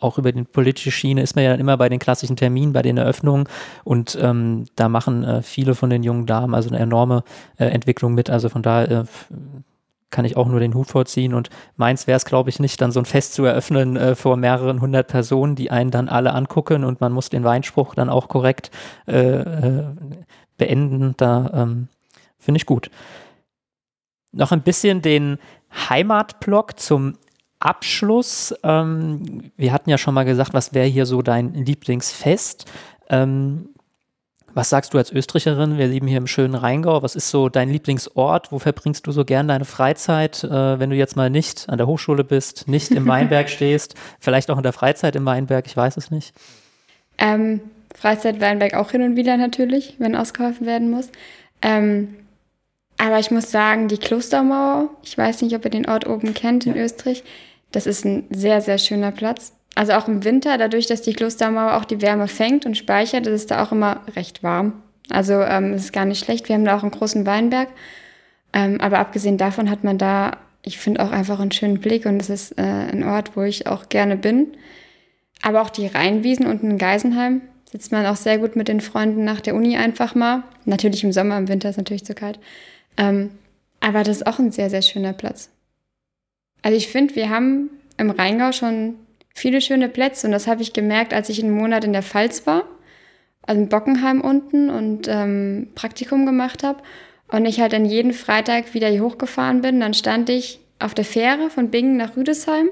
auch 0.00 0.18
über 0.18 0.30
die 0.30 0.44
politische 0.44 0.92
Schiene 0.92 1.22
ist 1.22 1.34
man 1.34 1.44
ja 1.44 1.54
immer 1.54 1.76
bei 1.76 1.88
den 1.88 1.98
klassischen 1.98 2.36
Terminen, 2.36 2.72
bei 2.72 2.82
den 2.82 2.96
Eröffnungen 2.96 3.48
und 3.84 4.16
ähm, 4.20 4.66
da 4.76 4.88
machen 4.88 5.24
äh, 5.24 5.42
viele 5.42 5.74
von 5.74 5.90
den 5.90 6.04
jungen 6.04 6.26
Damen 6.26 6.54
also 6.54 6.68
eine 6.68 6.78
enorme 6.78 7.24
äh, 7.56 7.64
Entwicklung 7.66 8.14
mit. 8.14 8.30
Also 8.30 8.48
von 8.48 8.62
daher 8.62 8.90
äh, 8.90 9.04
kann 10.10 10.24
ich 10.24 10.36
auch 10.36 10.48
nur 10.48 10.60
den 10.60 10.74
Hut 10.74 10.88
vorziehen. 10.88 11.34
Und 11.34 11.50
meins 11.76 12.06
wäre 12.06 12.16
es, 12.16 12.24
glaube 12.24 12.50
ich, 12.50 12.60
nicht, 12.60 12.80
dann 12.80 12.92
so 12.92 13.00
ein 13.00 13.04
Fest 13.04 13.34
zu 13.34 13.44
eröffnen 13.44 13.96
äh, 13.96 14.14
vor 14.14 14.36
mehreren 14.36 14.80
hundert 14.80 15.08
Personen, 15.08 15.54
die 15.54 15.70
einen 15.70 15.90
dann 15.90 16.08
alle 16.08 16.32
angucken 16.32 16.84
und 16.84 17.00
man 17.00 17.12
muss 17.12 17.28
den 17.28 17.44
Weinspruch 17.44 17.94
dann 17.94 18.08
auch 18.08 18.28
korrekt 18.28 18.70
äh, 19.06 19.18
äh, 19.18 19.84
beenden. 20.56 21.14
Da 21.16 21.50
ähm, 21.54 21.88
finde 22.38 22.58
ich 22.58 22.66
gut. 22.66 22.90
Noch 24.32 24.52
ein 24.52 24.62
bisschen 24.62 25.02
den 25.02 25.38
Heimatblock 25.72 26.78
zum 26.78 27.14
Abschluss. 27.60 28.54
Ähm, 28.62 29.50
wir 29.56 29.72
hatten 29.72 29.90
ja 29.90 29.98
schon 29.98 30.14
mal 30.14 30.24
gesagt, 30.24 30.54
was 30.54 30.74
wäre 30.74 30.86
hier 30.86 31.06
so 31.06 31.22
dein 31.22 31.54
Lieblingsfest? 31.54 32.66
Ähm, 33.10 33.70
was 34.58 34.70
sagst 34.70 34.92
du 34.92 34.98
als 34.98 35.12
Österreicherin? 35.12 35.78
Wir 35.78 35.86
leben 35.86 36.08
hier 36.08 36.18
im 36.18 36.26
schönen 36.26 36.56
Rheingau. 36.56 37.00
Was 37.00 37.14
ist 37.14 37.30
so 37.30 37.48
dein 37.48 37.70
Lieblingsort? 37.70 38.50
Wo 38.50 38.58
verbringst 38.58 39.06
du 39.06 39.12
so 39.12 39.24
gern 39.24 39.46
deine 39.46 39.64
Freizeit, 39.64 40.42
äh, 40.42 40.80
wenn 40.80 40.90
du 40.90 40.96
jetzt 40.96 41.14
mal 41.14 41.30
nicht 41.30 41.68
an 41.68 41.78
der 41.78 41.86
Hochschule 41.86 42.24
bist, 42.24 42.66
nicht 42.66 42.90
im 42.90 43.06
Weinberg 43.06 43.50
stehst, 43.50 43.94
vielleicht 44.18 44.50
auch 44.50 44.56
in 44.56 44.64
der 44.64 44.72
Freizeit 44.72 45.14
im 45.14 45.24
Weinberg? 45.24 45.64
Ich 45.68 45.76
weiß 45.76 45.96
es 45.96 46.10
nicht. 46.10 46.34
Ähm, 47.18 47.60
Freizeit 47.94 48.40
Weinberg 48.40 48.74
auch 48.74 48.90
hin 48.90 49.02
und 49.02 49.14
wieder 49.14 49.36
natürlich, 49.36 49.94
wenn 50.00 50.16
ausgeholfen 50.16 50.66
werden 50.66 50.90
muss. 50.90 51.08
Ähm, 51.62 52.16
aber 52.96 53.20
ich 53.20 53.30
muss 53.30 53.52
sagen, 53.52 53.86
die 53.86 53.98
Klostermauer, 53.98 54.90
ich 55.04 55.16
weiß 55.16 55.42
nicht, 55.42 55.54
ob 55.54 55.64
ihr 55.66 55.70
den 55.70 55.88
Ort 55.88 56.08
oben 56.08 56.34
kennt 56.34 56.66
in 56.66 56.74
ja. 56.74 56.82
Österreich, 56.82 57.22
das 57.70 57.86
ist 57.86 58.04
ein 58.04 58.24
sehr, 58.30 58.60
sehr 58.60 58.78
schöner 58.78 59.12
Platz. 59.12 59.52
Also 59.78 59.92
auch 59.92 60.08
im 60.08 60.24
Winter, 60.24 60.58
dadurch, 60.58 60.88
dass 60.88 61.02
die 61.02 61.12
Klostermauer 61.12 61.76
auch 61.76 61.84
die 61.84 62.02
Wärme 62.02 62.26
fängt 62.26 62.66
und 62.66 62.76
speichert, 62.76 63.28
ist 63.28 63.42
es 63.42 63.46
da 63.46 63.62
auch 63.62 63.70
immer 63.70 64.00
recht 64.16 64.42
warm. 64.42 64.72
Also 65.08 65.34
ähm, 65.34 65.72
es 65.72 65.84
ist 65.84 65.92
gar 65.92 66.04
nicht 66.04 66.18
schlecht. 66.18 66.48
Wir 66.48 66.56
haben 66.56 66.64
da 66.64 66.76
auch 66.76 66.82
einen 66.82 66.90
großen 66.90 67.24
Weinberg. 67.26 67.68
Ähm, 68.52 68.80
aber 68.80 68.98
abgesehen 68.98 69.38
davon 69.38 69.70
hat 69.70 69.84
man 69.84 69.96
da, 69.96 70.32
ich 70.62 70.78
finde 70.78 71.00
auch 71.00 71.12
einfach 71.12 71.38
einen 71.38 71.52
schönen 71.52 71.78
Blick 71.78 72.06
und 72.06 72.20
es 72.20 72.28
ist 72.28 72.58
äh, 72.58 72.62
ein 72.62 73.04
Ort, 73.04 73.36
wo 73.36 73.42
ich 73.42 73.68
auch 73.68 73.88
gerne 73.88 74.16
bin. 74.16 74.48
Aber 75.42 75.62
auch 75.62 75.70
die 75.70 75.86
Rheinwiesen 75.86 76.48
unten 76.48 76.72
in 76.72 76.78
Geisenheim 76.78 77.40
sitzt 77.70 77.92
man 77.92 78.04
auch 78.04 78.16
sehr 78.16 78.38
gut 78.38 78.56
mit 78.56 78.66
den 78.66 78.80
Freunden 78.80 79.22
nach 79.22 79.40
der 79.40 79.54
Uni 79.54 79.76
einfach 79.76 80.16
mal. 80.16 80.42
Natürlich 80.64 81.04
im 81.04 81.12
Sommer, 81.12 81.38
im 81.38 81.46
Winter 81.46 81.70
ist 81.70 81.76
natürlich 81.76 82.04
zu 82.04 82.16
kalt. 82.16 82.40
Ähm, 82.96 83.30
aber 83.78 84.02
das 84.02 84.16
ist 84.16 84.26
auch 84.26 84.40
ein 84.40 84.50
sehr, 84.50 84.70
sehr 84.70 84.82
schöner 84.82 85.12
Platz. 85.12 85.50
Also 86.62 86.76
ich 86.76 86.88
finde, 86.88 87.14
wir 87.14 87.30
haben 87.30 87.70
im 87.96 88.10
Rheingau 88.10 88.50
schon 88.50 88.96
viele 89.38 89.60
schöne 89.60 89.88
Plätze. 89.88 90.26
Und 90.26 90.32
das 90.32 90.46
habe 90.46 90.62
ich 90.62 90.72
gemerkt, 90.72 91.14
als 91.14 91.28
ich 91.28 91.42
einen 91.42 91.52
Monat 91.52 91.84
in 91.84 91.92
der 91.92 92.02
Pfalz 92.02 92.46
war, 92.46 92.64
also 93.42 93.60
in 93.60 93.68
Bockenheim 93.68 94.20
unten 94.20 94.70
und 94.70 95.08
ähm, 95.08 95.68
Praktikum 95.74 96.26
gemacht 96.26 96.62
habe. 96.62 96.82
Und 97.30 97.44
ich 97.46 97.60
halt 97.60 97.72
dann 97.72 97.84
jeden 97.84 98.12
Freitag 98.12 98.74
wieder 98.74 98.88
hier 98.88 99.02
hochgefahren 99.02 99.60
bin. 99.60 99.80
Dann 99.80 99.94
stand 99.94 100.30
ich 100.30 100.60
auf 100.78 100.94
der 100.94 101.04
Fähre 101.04 101.50
von 101.50 101.70
Bingen 101.70 101.96
nach 101.96 102.16
Rüdesheim 102.16 102.70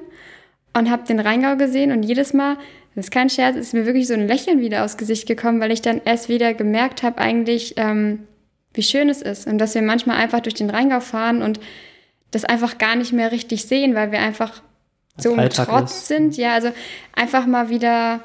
und 0.74 0.90
habe 0.90 1.07
den 1.07 1.20
Rheingau 1.20 1.57
gesehen. 1.57 1.92
Und 1.92 2.02
jedes 2.02 2.33
Mal, 2.33 2.57
das 2.94 3.07
ist 3.07 3.11
kein 3.11 3.31
Scherz, 3.31 3.57
ist 3.57 3.74
mir 3.74 3.87
wirklich 3.87 4.07
so 4.07 4.14
ein 4.14 4.26
Lächeln 4.26 4.61
wieder 4.61 4.85
aufs 4.85 4.96
Gesicht 4.96 5.26
gekommen, 5.26 5.61
weil 5.61 5.72
ich 5.72 5.83
dann 5.83 6.00
erst 6.05 6.29
wieder 6.29 6.55
gemerkt 6.55 7.02
habe, 7.02 7.18
eigentlich, 7.18 7.74
ähm, 7.76 8.26
wie 8.72 8.83
schön 8.83 9.09
es 9.09 9.22
ist. 9.22 9.46
Und 9.46 9.59
dass 9.59 9.74
wir 9.74 9.83
manchmal 9.83 10.16
einfach 10.16 10.40
durch 10.40 10.55
den 10.55 10.70
Rheingau 10.70 11.00
fahren 11.00 11.42
und 11.42 11.61
das 12.31 12.44
einfach 12.44 12.79
gar 12.79 12.96
nicht 12.96 13.12
mehr 13.12 13.33
richtig 13.33 13.64
sehen, 13.64 13.94
weil 13.94 14.12
wir 14.12 14.20
einfach 14.20 14.62
so 15.16 15.35
im 15.35 15.48
Trotz 15.50 16.09
sind. 16.09 16.37
Ja, 16.37 16.55
also 16.55 16.72
einfach 17.14 17.46
mal 17.46 17.68
wieder 17.68 18.20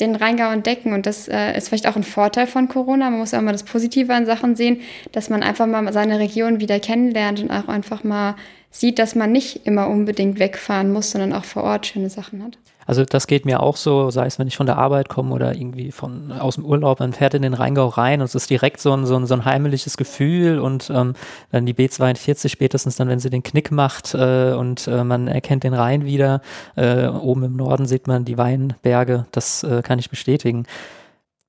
den 0.00 0.16
Rheingau 0.16 0.50
entdecken. 0.50 0.92
Und 0.92 1.06
das 1.06 1.28
äh, 1.28 1.56
ist 1.56 1.68
vielleicht 1.68 1.86
auch 1.86 1.96
ein 1.96 2.04
Vorteil 2.04 2.46
von 2.46 2.68
Corona. 2.68 3.10
Man 3.10 3.20
muss 3.20 3.34
auch 3.34 3.40
mal 3.40 3.52
das 3.52 3.62
Positive 3.62 4.12
an 4.14 4.26
Sachen 4.26 4.56
sehen, 4.56 4.80
dass 5.12 5.30
man 5.30 5.42
einfach 5.42 5.66
mal 5.66 5.92
seine 5.92 6.18
Region 6.18 6.60
wieder 6.60 6.80
kennenlernt 6.80 7.40
und 7.40 7.50
auch 7.50 7.68
einfach 7.68 8.02
mal 8.02 8.34
sieht, 8.70 8.98
dass 8.98 9.14
man 9.14 9.32
nicht 9.32 9.66
immer 9.66 9.88
unbedingt 9.88 10.38
wegfahren 10.38 10.92
muss, 10.92 11.10
sondern 11.10 11.32
auch 11.32 11.44
vor 11.44 11.64
Ort 11.64 11.86
schöne 11.86 12.08
Sachen 12.08 12.42
hat. 12.42 12.58
Also 12.86 13.04
das 13.04 13.26
geht 13.26 13.44
mir 13.44 13.60
auch 13.60 13.76
so, 13.76 14.10
sei 14.10 14.26
es, 14.26 14.38
wenn 14.38 14.48
ich 14.48 14.56
von 14.56 14.66
der 14.66 14.78
Arbeit 14.78 15.08
komme 15.08 15.34
oder 15.34 15.54
irgendwie 15.54 15.92
von 15.92 16.32
aus 16.32 16.56
dem 16.56 16.64
Urlaub, 16.64 17.00
man 17.00 17.12
fährt 17.12 17.34
in 17.34 17.42
den 17.42 17.54
Rheingau 17.54 17.86
rein 17.88 18.20
und 18.20 18.26
es 18.26 18.34
ist 18.34 18.50
direkt 18.50 18.80
so 18.80 18.92
ein, 18.92 19.06
so 19.06 19.16
ein, 19.16 19.26
so 19.26 19.34
ein 19.34 19.44
heimeliges 19.44 19.96
Gefühl 19.96 20.58
und 20.58 20.90
ähm, 20.90 21.14
dann 21.50 21.66
die 21.66 21.74
B42 21.74 22.48
spätestens 22.48 22.96
dann, 22.96 23.08
wenn 23.08 23.20
sie 23.20 23.30
den 23.30 23.42
Knick 23.42 23.70
macht 23.70 24.14
äh, 24.14 24.52
und 24.52 24.88
äh, 24.88 25.04
man 25.04 25.28
erkennt 25.28 25.64
den 25.64 25.74
Rhein 25.74 26.04
wieder. 26.04 26.40
Äh, 26.76 27.06
oben 27.06 27.44
im 27.44 27.56
Norden 27.56 27.86
sieht 27.86 28.06
man 28.06 28.24
die 28.24 28.38
Weinberge, 28.38 29.26
das 29.32 29.62
äh, 29.62 29.82
kann 29.82 29.98
ich 29.98 30.10
bestätigen. 30.10 30.66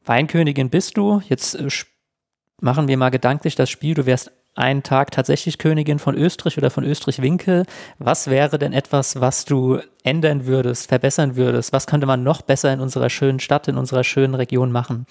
Weinkönigin 0.05 0.69
bist 0.69 0.97
du, 0.97 1.21
jetzt 1.27 1.55
äh, 1.55 1.67
machen 2.59 2.87
wir 2.87 2.97
mal 2.97 3.09
gedanklich 3.09 3.55
das 3.55 3.69
Spiel, 3.69 3.95
du 3.95 4.05
wärst 4.05 4.31
einen 4.55 4.83
Tag 4.83 5.11
tatsächlich 5.11 5.57
Königin 5.57 5.99
von 5.99 6.15
Österreich 6.15 6.57
oder 6.57 6.69
von 6.69 6.83
Österreich-Winkel. 6.83 7.65
Was 7.99 8.29
wäre 8.29 8.59
denn 8.59 8.73
etwas, 8.73 9.21
was 9.21 9.45
du 9.45 9.79
ändern 10.03 10.45
würdest, 10.45 10.87
verbessern 10.87 11.35
würdest? 11.35 11.71
Was 11.73 11.87
könnte 11.87 12.07
man 12.07 12.23
noch 12.23 12.41
besser 12.41 12.73
in 12.73 12.81
unserer 12.81 13.09
schönen 13.09 13.39
Stadt, 13.39 13.67
in 13.67 13.77
unserer 13.77 14.03
schönen 14.03 14.35
Region 14.35 14.71
machen? 14.71 15.05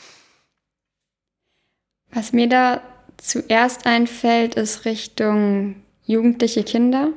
Was 2.12 2.32
mir 2.32 2.48
da 2.48 2.82
zuerst 3.16 3.86
einfällt, 3.86 4.56
ist 4.56 4.84
Richtung 4.84 5.76
jugendliche 6.04 6.64
Kinder, 6.64 7.08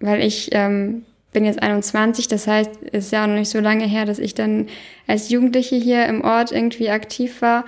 weil 0.00 0.22
ich 0.22 0.50
ähm, 0.52 1.04
bin 1.32 1.44
jetzt 1.44 1.62
21, 1.62 2.28
das 2.28 2.46
heißt, 2.46 2.70
es 2.92 3.06
ist 3.06 3.12
ja 3.12 3.24
auch 3.24 3.28
noch 3.28 3.34
nicht 3.34 3.50
so 3.50 3.60
lange 3.60 3.84
her, 3.84 4.04
dass 4.04 4.18
ich 4.18 4.34
dann 4.34 4.68
als 5.06 5.28
Jugendliche 5.28 5.76
hier 5.76 6.06
im 6.06 6.22
Ort 6.22 6.52
irgendwie 6.52 6.90
aktiv 6.90 7.42
war 7.42 7.64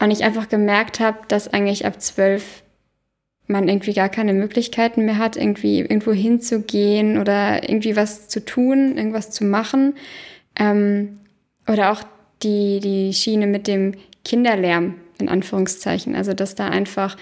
und 0.00 0.10
ich 0.10 0.24
einfach 0.24 0.48
gemerkt 0.48 1.00
habe, 1.00 1.18
dass 1.28 1.48
eigentlich 1.48 1.86
ab 1.86 2.02
zwölf 2.02 2.62
man 3.48 3.68
irgendwie 3.68 3.92
gar 3.92 4.08
keine 4.08 4.32
Möglichkeiten 4.32 5.04
mehr 5.04 5.18
hat, 5.18 5.36
irgendwie 5.36 5.80
irgendwo 5.80 6.12
hinzugehen 6.12 7.18
oder 7.18 7.68
irgendwie 7.68 7.96
was 7.96 8.28
zu 8.28 8.44
tun, 8.44 8.96
irgendwas 8.96 9.30
zu 9.30 9.44
machen. 9.44 9.94
Ähm, 10.58 11.20
oder 11.68 11.92
auch 11.92 12.02
die, 12.42 12.80
die 12.80 13.12
Schiene 13.12 13.46
mit 13.46 13.66
dem 13.66 13.94
Kinderlärm, 14.24 14.94
in 15.18 15.28
Anführungszeichen. 15.28 16.14
Also, 16.16 16.34
dass 16.34 16.54
da 16.54 16.68
einfach, 16.68 17.16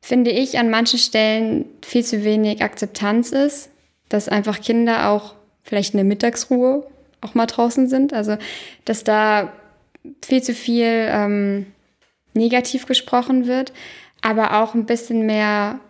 finde 0.00 0.30
ich, 0.30 0.58
an 0.58 0.70
manchen 0.70 0.98
Stellen 0.98 1.64
viel 1.84 2.04
zu 2.04 2.24
wenig 2.24 2.62
Akzeptanz 2.62 3.32
ist, 3.32 3.70
dass 4.08 4.28
einfach 4.28 4.60
Kinder 4.60 5.10
auch 5.10 5.34
vielleicht 5.62 5.94
in 5.94 5.98
der 5.98 6.04
Mittagsruhe 6.04 6.86
auch 7.20 7.34
mal 7.34 7.46
draußen 7.46 7.88
sind. 7.88 8.12
Also, 8.12 8.36
dass 8.84 9.04
da 9.04 9.52
viel 10.24 10.42
zu 10.42 10.54
viel 10.54 11.08
ähm, 11.10 11.66
negativ 12.34 12.86
gesprochen 12.86 13.46
wird 13.46 13.72
aber 14.22 14.62
auch 14.62 14.74
ein 14.74 14.86
bisschen 14.86 15.26
mehr 15.26 15.80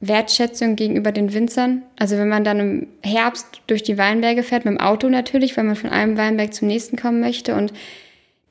Wertschätzung 0.00 0.76
gegenüber 0.76 1.12
den 1.12 1.32
Winzern. 1.34 1.82
Also 1.98 2.16
wenn 2.16 2.28
man 2.28 2.44
dann 2.44 2.58
im 2.58 2.86
Herbst 3.02 3.60
durch 3.66 3.82
die 3.82 3.98
Weinberge 3.98 4.42
fährt, 4.42 4.64
mit 4.64 4.74
dem 4.74 4.80
Auto 4.80 5.08
natürlich, 5.08 5.56
weil 5.56 5.64
man 5.64 5.76
von 5.76 5.90
einem 5.90 6.16
Weinberg 6.16 6.54
zum 6.54 6.68
nächsten 6.68 6.96
kommen 6.96 7.20
möchte 7.20 7.54
und 7.54 7.72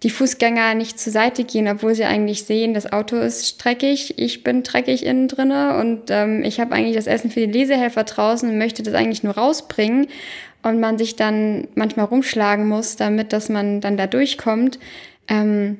die 0.04 0.10
Fußgänger 0.10 0.76
nicht 0.76 1.00
zur 1.00 1.12
Seite 1.12 1.44
gehen, 1.44 1.68
obwohl 1.68 1.94
sie 1.94 2.06
eigentlich 2.06 2.46
sehen, 2.46 2.74
das 2.74 2.94
Auto 2.94 3.18
ist 3.18 3.48
streckig, 3.48 4.18
ich 4.18 4.44
bin 4.44 4.64
dreckig 4.64 5.06
innen 5.06 5.28
drinne 5.28 5.78
und 5.78 6.04
ähm, 6.10 6.44
ich 6.44 6.60
habe 6.60 6.74
eigentlich 6.74 6.96
das 6.96 7.08
Essen 7.08 7.32
für 7.32 7.42
die 7.42 7.52
Lesehelfer 7.52 8.06
draußen 8.06 8.50
und 8.50 8.58
möchte 8.58 8.82
das 8.82 8.94
eigentlich 8.94 9.24
nur 9.24 9.34
rausbringen 9.34 10.08
und 10.64 10.80
man 10.80 10.98
sich 10.98 11.18
dann 11.18 11.68
manchmal 11.76 12.06
rumschlagen 12.06 12.68
muss, 12.68 12.96
damit 12.96 13.34
dass 13.34 13.50
man 13.50 13.82
dann 13.82 13.98
da 13.98 14.08
durchkommt. 14.08 14.80
Ähm, 15.28 15.78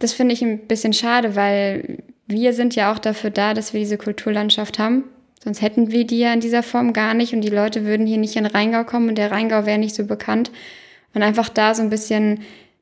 das 0.00 0.12
finde 0.12 0.34
ich 0.34 0.42
ein 0.42 0.66
bisschen 0.66 0.92
schade, 0.92 1.36
weil 1.36 1.98
wir 2.32 2.52
sind 2.52 2.74
ja 2.74 2.92
auch 2.92 2.98
dafür 2.98 3.30
da, 3.30 3.54
dass 3.54 3.72
wir 3.72 3.80
diese 3.80 3.98
Kulturlandschaft 3.98 4.78
haben. 4.78 5.04
Sonst 5.42 5.62
hätten 5.62 5.90
wir 5.90 6.06
die 6.06 6.20
ja 6.20 6.32
in 6.32 6.40
dieser 6.40 6.62
Form 6.62 6.92
gar 6.92 7.14
nicht 7.14 7.34
und 7.34 7.40
die 7.40 7.48
Leute 7.48 7.84
würden 7.84 8.06
hier 8.06 8.18
nicht 8.18 8.36
in 8.36 8.44
den 8.44 8.52
Rheingau 8.52 8.84
kommen 8.84 9.08
und 9.08 9.18
der 9.18 9.30
Rheingau 9.30 9.66
wäre 9.66 9.78
nicht 9.78 9.94
so 9.94 10.04
bekannt. 10.04 10.50
Und 11.14 11.22
einfach 11.22 11.48
da 11.48 11.74
so 11.74 11.82
ein 11.82 11.90
bisschen 11.90 12.40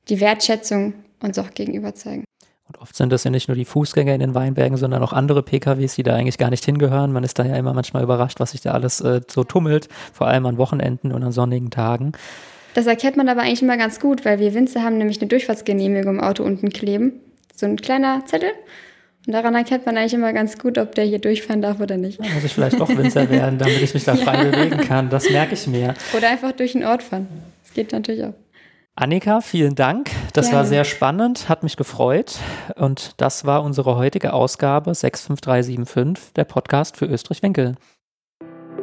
die 0.09 0.21
Wertschätzung 0.21 0.95
uns 1.21 1.39
auch 1.39 1.53
gegenüber 1.53 1.95
zeigen. 1.95 2.25
Und 2.69 2.81
oft 2.81 2.95
sind 2.95 3.11
das 3.11 3.25
ja 3.25 3.31
nicht 3.31 3.49
nur 3.49 3.57
die 3.57 3.65
Fußgänger 3.65 4.15
in 4.15 4.21
den 4.21 4.35
Weinbergen, 4.35 4.77
sondern 4.77 5.03
auch 5.03 5.13
andere 5.13 5.43
PKWs, 5.43 5.97
die 5.97 6.05
da 6.05 6.15
eigentlich 6.15 6.39
gar 6.39 6.51
nicht 6.51 6.65
hingehören. 6.65 7.13
Man 7.13 7.25
ist 7.25 7.39
da 7.39 7.45
ja 7.45 7.57
immer 7.57 7.75
manchmal 7.75 8.05
überrascht, 8.05 8.39
was 8.39 8.53
sich 8.53 8.61
da 8.61 8.73
alles 8.73 9.01
äh, 9.01 9.23
so 9.29 9.43
tummelt, 9.43 9.89
vor 10.13 10.29
allem 10.29 10.47
an 10.47 10.57
Wochenenden 10.57 11.13
und 11.13 11.25
an 11.25 11.33
sonnigen 11.33 11.71
Tagen. 11.71 12.13
Das 12.75 12.87
erkennt 12.87 13.17
man 13.17 13.29
aber 13.29 13.41
eigentlich 13.41 13.63
immer 13.63 13.77
ganz 13.77 13.99
gut, 13.99 14.25
weil 14.25 14.39
wir 14.39 14.55
Winzer 14.55 14.85
haben 14.85 14.99
nämlich 14.99 15.21
eine 15.21 15.29
Durchfahrtsgenehmigung 15.29 16.19
im 16.19 16.21
Auto 16.21 16.45
unten 16.45 16.69
kleben. 16.69 17.15
So 17.57 17.67
ein 17.67 17.77
kleiner 17.77 18.25
Zettel. 18.27 18.51
Und 19.27 19.35
daran 19.35 19.55
erkennt 19.55 19.85
man 19.85 19.97
eigentlich 19.97 20.15
immer 20.15 20.33
ganz 20.33 20.59
gut, 20.59 20.79
ob 20.79 20.95
der 20.95 21.05
hier 21.05 21.19
durchfahren 21.19 21.61
darf 21.61 21.79
oder 21.81 21.97
nicht. 21.97 22.19
Da 22.21 22.29
muss 22.29 22.45
ich 22.45 22.55
vielleicht 22.55 22.81
doch 22.81 22.89
Winzer 22.89 23.29
werden, 23.29 23.59
damit 23.59 23.83
ich 23.83 23.93
mich 23.93 24.05
da 24.05 24.17
frei 24.17 24.45
ja. 24.45 24.51
bewegen 24.51 24.79
kann. 24.79 25.11
Das 25.11 25.29
merke 25.29 25.55
ich 25.55 25.67
mir. 25.67 25.95
Oder 26.17 26.31
einfach 26.31 26.53
durch 26.53 26.73
den 26.73 26.85
Ort 26.85 27.03
fahren. 27.03 27.29
Das 27.63 27.75
geht 27.75 27.93
natürlich 27.93 28.25
auch. 28.25 28.35
Annika, 28.97 29.41
vielen 29.41 29.75
Dank. 29.75 30.11
Das 30.33 30.47
Gerne. 30.47 30.59
war 30.59 30.67
sehr 30.67 30.85
spannend, 30.85 31.49
hat 31.49 31.63
mich 31.63 31.77
gefreut. 31.77 32.39
Und 32.77 33.13
das 33.19 33.45
war 33.45 33.63
unsere 33.63 33.97
heutige 33.97 34.33
Ausgabe 34.33 34.95
65375, 34.95 36.35
der 36.35 36.45
Podcast 36.45 36.97
für 36.97 37.07
Österreich-Winkel. 37.07 37.77